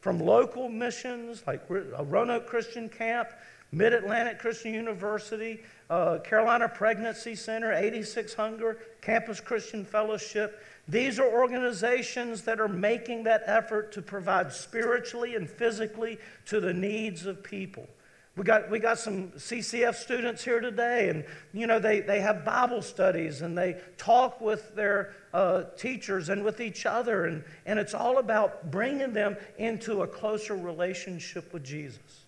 From 0.00 0.20
local 0.20 0.68
missions 0.68 1.42
like 1.46 1.68
a 1.68 2.00
uh, 2.00 2.04
Roanoke 2.04 2.46
Christian 2.46 2.88
Camp, 2.88 3.28
Mid 3.72 3.92
Atlantic 3.92 4.40
Christian 4.40 4.74
University, 4.74 5.60
uh, 5.90 6.18
Carolina 6.18 6.68
Pregnancy 6.68 7.36
Center, 7.36 7.72
86 7.72 8.34
Hunger, 8.34 8.78
Campus 9.00 9.38
Christian 9.38 9.84
Fellowship. 9.84 10.64
These 10.88 11.20
are 11.20 11.32
organizations 11.32 12.42
that 12.42 12.58
are 12.58 12.68
making 12.68 13.24
that 13.24 13.44
effort 13.46 13.92
to 13.92 14.02
provide 14.02 14.52
spiritually 14.52 15.36
and 15.36 15.48
physically 15.48 16.18
to 16.46 16.58
the 16.58 16.72
needs 16.72 17.26
of 17.26 17.44
people. 17.44 17.88
We 18.36 18.44
got, 18.44 18.70
we 18.70 18.78
got 18.78 18.98
some 18.98 19.28
CCF 19.32 19.94
students 19.94 20.42
here 20.42 20.60
today, 20.60 21.08
and 21.08 21.24
you 21.52 21.66
know, 21.66 21.78
they, 21.78 22.00
they 22.00 22.20
have 22.20 22.44
Bible 22.44 22.80
studies 22.80 23.42
and 23.42 23.56
they 23.56 23.80
talk 23.98 24.40
with 24.40 24.74
their 24.74 25.12
uh, 25.34 25.64
teachers 25.76 26.28
and 26.28 26.42
with 26.44 26.60
each 26.60 26.86
other, 26.86 27.26
and, 27.26 27.44
and 27.66 27.78
it's 27.78 27.94
all 27.94 28.18
about 28.18 28.70
bringing 28.70 29.12
them 29.12 29.36
into 29.58 30.02
a 30.02 30.06
closer 30.06 30.56
relationship 30.56 31.52
with 31.52 31.62
Jesus. 31.64 32.19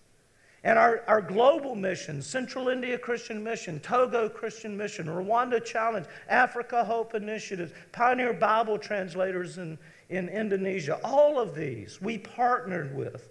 And 0.63 0.79
our, 0.79 1.03
our 1.07 1.21
global 1.21 1.75
missions, 1.75 2.25
Central 2.25 2.69
India 2.69 2.97
Christian 2.97 3.43
Mission, 3.43 3.81
Togo 3.81 4.29
Christian 4.29 4.77
Mission, 4.77 5.07
Rwanda 5.07 5.63
Challenge, 5.63 6.05
Africa 6.29 6.85
Hope 6.85 7.15
Initiatives, 7.15 7.73
Pioneer 7.91 8.31
Bible 8.31 8.77
Translators 8.77 9.57
in, 9.57 9.77
in 10.09 10.29
Indonesia, 10.29 10.99
all 11.03 11.37
of 11.37 11.53
these 11.53 12.01
we 12.01 12.17
partnered 12.17 12.95
with. 12.95 13.29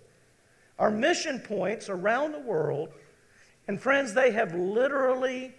Our 0.79 0.91
mission 0.91 1.39
points 1.39 1.89
around 1.89 2.33
the 2.33 2.41
world, 2.41 2.91
and 3.67 3.81
friends, 3.81 4.13
they 4.13 4.33
have 4.33 4.55
literally 4.55 5.55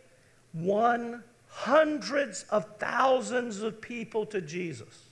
won 0.53 1.23
hundreds 1.47 2.43
of 2.51 2.77
thousands 2.77 3.63
of 3.63 3.81
people 3.81 4.27
to 4.27 4.41
Jesus. 4.41 5.05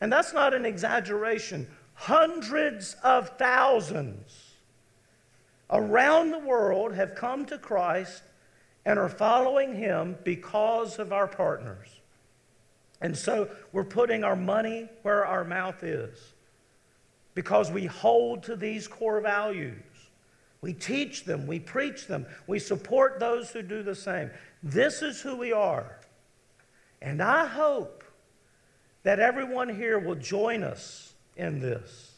And 0.00 0.10
that's 0.10 0.32
not 0.32 0.54
an 0.54 0.64
exaggeration. 0.64 1.66
Hundreds 1.94 2.96
of 3.02 3.36
thousands 3.36 4.49
around 5.70 6.30
the 6.30 6.38
world 6.38 6.94
have 6.94 7.14
come 7.14 7.46
to 7.46 7.58
Christ 7.58 8.22
and 8.84 8.98
are 8.98 9.08
following 9.08 9.74
him 9.74 10.16
because 10.24 10.98
of 10.98 11.12
our 11.12 11.26
partners. 11.26 11.88
And 13.00 13.16
so 13.16 13.48
we're 13.72 13.84
putting 13.84 14.24
our 14.24 14.36
money 14.36 14.88
where 15.02 15.24
our 15.24 15.44
mouth 15.44 15.82
is 15.82 16.34
because 17.34 17.70
we 17.70 17.86
hold 17.86 18.42
to 18.44 18.56
these 18.56 18.86
core 18.88 19.20
values. 19.20 19.82
We 20.60 20.74
teach 20.74 21.24
them, 21.24 21.46
we 21.46 21.58
preach 21.58 22.06
them, 22.06 22.26
we 22.46 22.58
support 22.58 23.18
those 23.18 23.50
who 23.50 23.62
do 23.62 23.82
the 23.82 23.94
same. 23.94 24.30
This 24.62 25.00
is 25.00 25.20
who 25.20 25.36
we 25.36 25.52
are. 25.52 26.00
And 27.00 27.22
I 27.22 27.46
hope 27.46 28.04
that 29.04 29.20
everyone 29.20 29.74
here 29.74 29.98
will 29.98 30.16
join 30.16 30.62
us 30.62 31.14
in 31.36 31.60
this. 31.60 32.12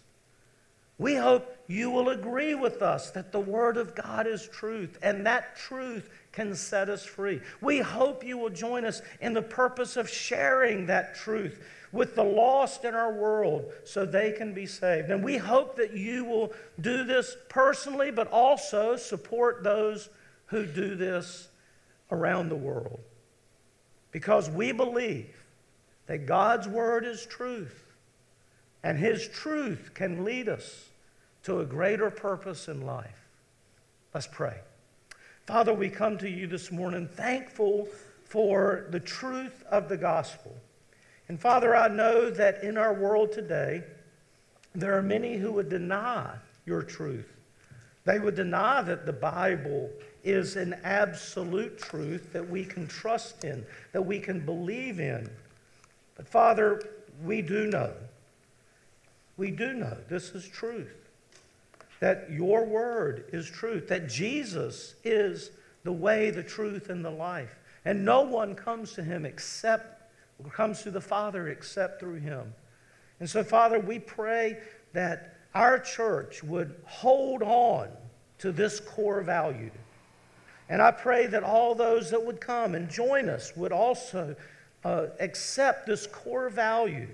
We 0.99 1.15
hope 1.15 1.57
you 1.73 1.91
will 1.91 2.11
agree 2.11 2.55
with 2.55 2.83
us 2.83 3.11
that 3.13 3.33
the 3.33 3.41
Word 3.41 3.79
of 3.79 3.95
God 3.95 4.27
is 4.27 4.47
truth, 4.47 4.99
and 5.03 5.25
that 5.25 5.57
truth 5.57 6.11
can 6.31 6.55
set 6.55 6.91
us 6.91 7.03
free. 7.03 7.41
We 7.63 7.79
hope 7.79 8.23
you 8.23 8.37
will 8.37 8.51
join 8.51 8.85
us 8.85 9.01
in 9.23 9.33
the 9.33 9.41
purpose 9.41 9.97
of 9.97 10.07
sharing 10.07 10.87
that 10.87 11.15
truth 11.15 11.65
with 11.91 12.15
the 12.15 12.25
lost 12.25 12.85
in 12.85 12.95
our 12.95 13.13
world 13.13 13.73
so 13.85 14.05
they 14.05 14.33
can 14.33 14.53
be 14.53 14.67
saved. 14.67 15.11
And 15.11 15.25
we 15.25 15.39
hope 15.39 15.77
that 15.77 15.97
you 15.97 16.27
will 16.27 16.53
do 16.79 17.05
this 17.05 17.37
personally, 17.49 18.11
but 18.11 18.31
also 18.31 18.97
support 18.97 19.65
those 19.65 20.11
who 20.47 20.67
do 20.67 20.95
this 20.95 21.49
around 22.11 22.51
the 22.51 22.55
world. 22.57 23.01
Because 24.11 24.51
we 24.51 24.73
believe 24.73 25.35
that 26.07 26.27
God's 26.27 26.69
Word 26.69 27.07
is 27.07 27.25
truth, 27.25 27.83
and 28.83 28.99
His 28.99 29.27
truth 29.27 29.93
can 29.95 30.23
lead 30.23 30.51
us 30.51 30.91
to 31.45 31.61
a 31.61 31.65
greater 31.65 32.11
purpose 32.11 32.69
in 32.69 32.83
life. 32.87 33.29
Let's 34.15 34.27
pray. 34.27 34.61
Father, 35.47 35.75
we 35.75 35.89
come 35.89 36.19
to 36.19 36.29
you 36.29 36.47
this 36.47 36.71
morning 36.71 37.09
thankful 37.09 37.89
for 38.25 38.87
the 38.91 39.01
truth 39.01 39.65
of 39.71 39.89
the 39.89 39.97
gospel. 39.97 40.55
And 41.29 41.41
Father, 41.41 41.75
I 41.75 41.89
know 41.89 42.31
that 42.31 42.63
in 42.63 42.77
our 42.77 42.95
world 42.95 43.33
today, 43.33 43.83
there 44.75 44.97
are 44.97 45.03
many 45.03 45.37
who 45.37 45.53
would 45.53 45.69
deny 45.69 46.35
your 46.65 46.83
truth. 46.83 47.33
They 48.05 48.19
would 48.19 48.35
deny 48.35 48.83
that 48.83 49.07
the 49.07 49.13
Bible 49.13 49.91
is 50.25 50.57
an 50.57 50.75
absolute 50.85 51.79
truth 51.79 52.33
that 52.33 52.49
we 52.49 52.65
can 52.65 52.87
trust 52.87 53.45
in, 53.45 53.65
that 53.93 54.03
we 54.03 54.19
can 54.19 54.45
believe 54.45 55.01
in. 55.01 55.29
But 56.17 56.29
Father, 56.29 56.83
we 57.23 57.43
do 57.43 57.67
know, 57.67 57.93
we 59.37 59.51
do 59.51 59.73
know 59.73 59.97
this 60.09 60.31
is 60.31 60.47
truth, 60.47 61.02
that 62.03 62.29
your 62.33 62.65
word 62.65 63.27
is 63.33 63.49
truth, 63.49 63.87
that 63.87 64.09
Jesus 64.09 64.97
is 65.05 65.53
the 65.85 65.93
way, 65.93 66.31
the 66.31 66.43
truth, 66.43 66.91
and 66.91 67.05
the 67.05 67.11
life. 67.11 67.61
And 67.85 68.05
no 68.05 68.23
one 68.23 68.57
comes 68.57 68.95
to 68.95 69.05
him 69.05 69.25
except 69.25 70.03
comes 70.53 70.83
to 70.83 70.91
the 70.91 71.01
Father 71.01 71.47
except 71.47 72.01
through 72.01 72.17
him. 72.17 72.53
And 73.21 73.31
so, 73.31 73.45
Father, 73.45 73.79
we 73.79 74.01
pray 74.01 74.59
that 74.95 75.37
our 75.55 75.79
church 75.79 76.43
would 76.43 76.75
hold 76.87 77.41
on 77.41 77.89
to 78.39 78.51
this 78.51 78.81
core 78.81 79.21
value. 79.21 79.71
And 80.69 80.83
I 80.83 80.91
pray 80.91 81.29
that 81.29 81.45
all 81.45 81.77
those 81.77 82.11
that 82.11 82.27
would 82.27 82.41
come 82.41 82.75
and 82.75 82.91
join 82.91 83.29
us 83.29 83.55
would 83.55 83.71
also 83.71 84.35
uh, 84.85 85.07
accept 85.21 85.87
this 85.87 86.09
core 86.09 86.49
value 86.49 87.07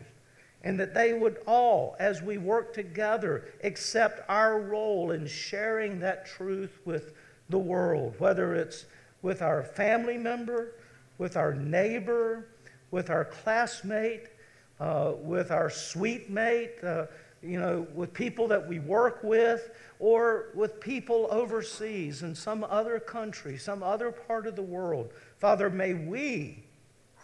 and 0.64 0.78
that 0.80 0.94
they 0.94 1.12
would 1.12 1.38
all, 1.46 1.96
as 1.98 2.22
we 2.22 2.36
work 2.36 2.72
together, 2.74 3.44
accept 3.62 4.28
our 4.28 4.60
role 4.60 5.12
in 5.12 5.26
sharing 5.26 6.00
that 6.00 6.26
truth 6.26 6.78
with 6.84 7.12
the 7.48 7.58
world, 7.58 8.14
whether 8.18 8.54
it's 8.54 8.86
with 9.22 9.40
our 9.40 9.62
family 9.62 10.18
member, 10.18 10.74
with 11.18 11.36
our 11.36 11.54
neighbor, 11.54 12.48
with 12.90 13.10
our 13.10 13.24
classmate, 13.24 14.28
uh, 14.80 15.12
with 15.18 15.50
our 15.50 15.70
suite 15.70 16.30
mate, 16.30 16.72
uh, 16.82 17.06
you 17.42 17.58
know, 17.58 17.86
with 17.94 18.12
people 18.12 18.48
that 18.48 18.66
we 18.66 18.80
work 18.80 19.22
with, 19.22 19.70
or 20.00 20.50
with 20.54 20.80
people 20.80 21.28
overseas 21.30 22.22
in 22.22 22.34
some 22.34 22.64
other 22.64 22.98
country, 22.98 23.56
some 23.56 23.82
other 23.82 24.10
part 24.10 24.46
of 24.46 24.56
the 24.56 24.62
world. 24.62 25.12
Father, 25.38 25.70
may 25.70 25.94
we 25.94 26.64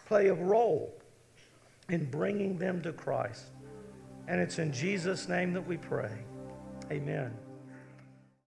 play 0.07 0.27
a 0.27 0.33
role 0.33 0.93
in 1.89 2.09
bringing 2.09 2.57
them 2.57 2.81
to 2.81 2.91
Christ. 2.93 3.45
And 4.27 4.41
it's 4.41 4.59
in 4.59 4.71
Jesus' 4.71 5.27
name 5.27 5.53
that 5.53 5.65
we 5.65 5.77
pray. 5.77 6.11
Amen. 6.91 7.31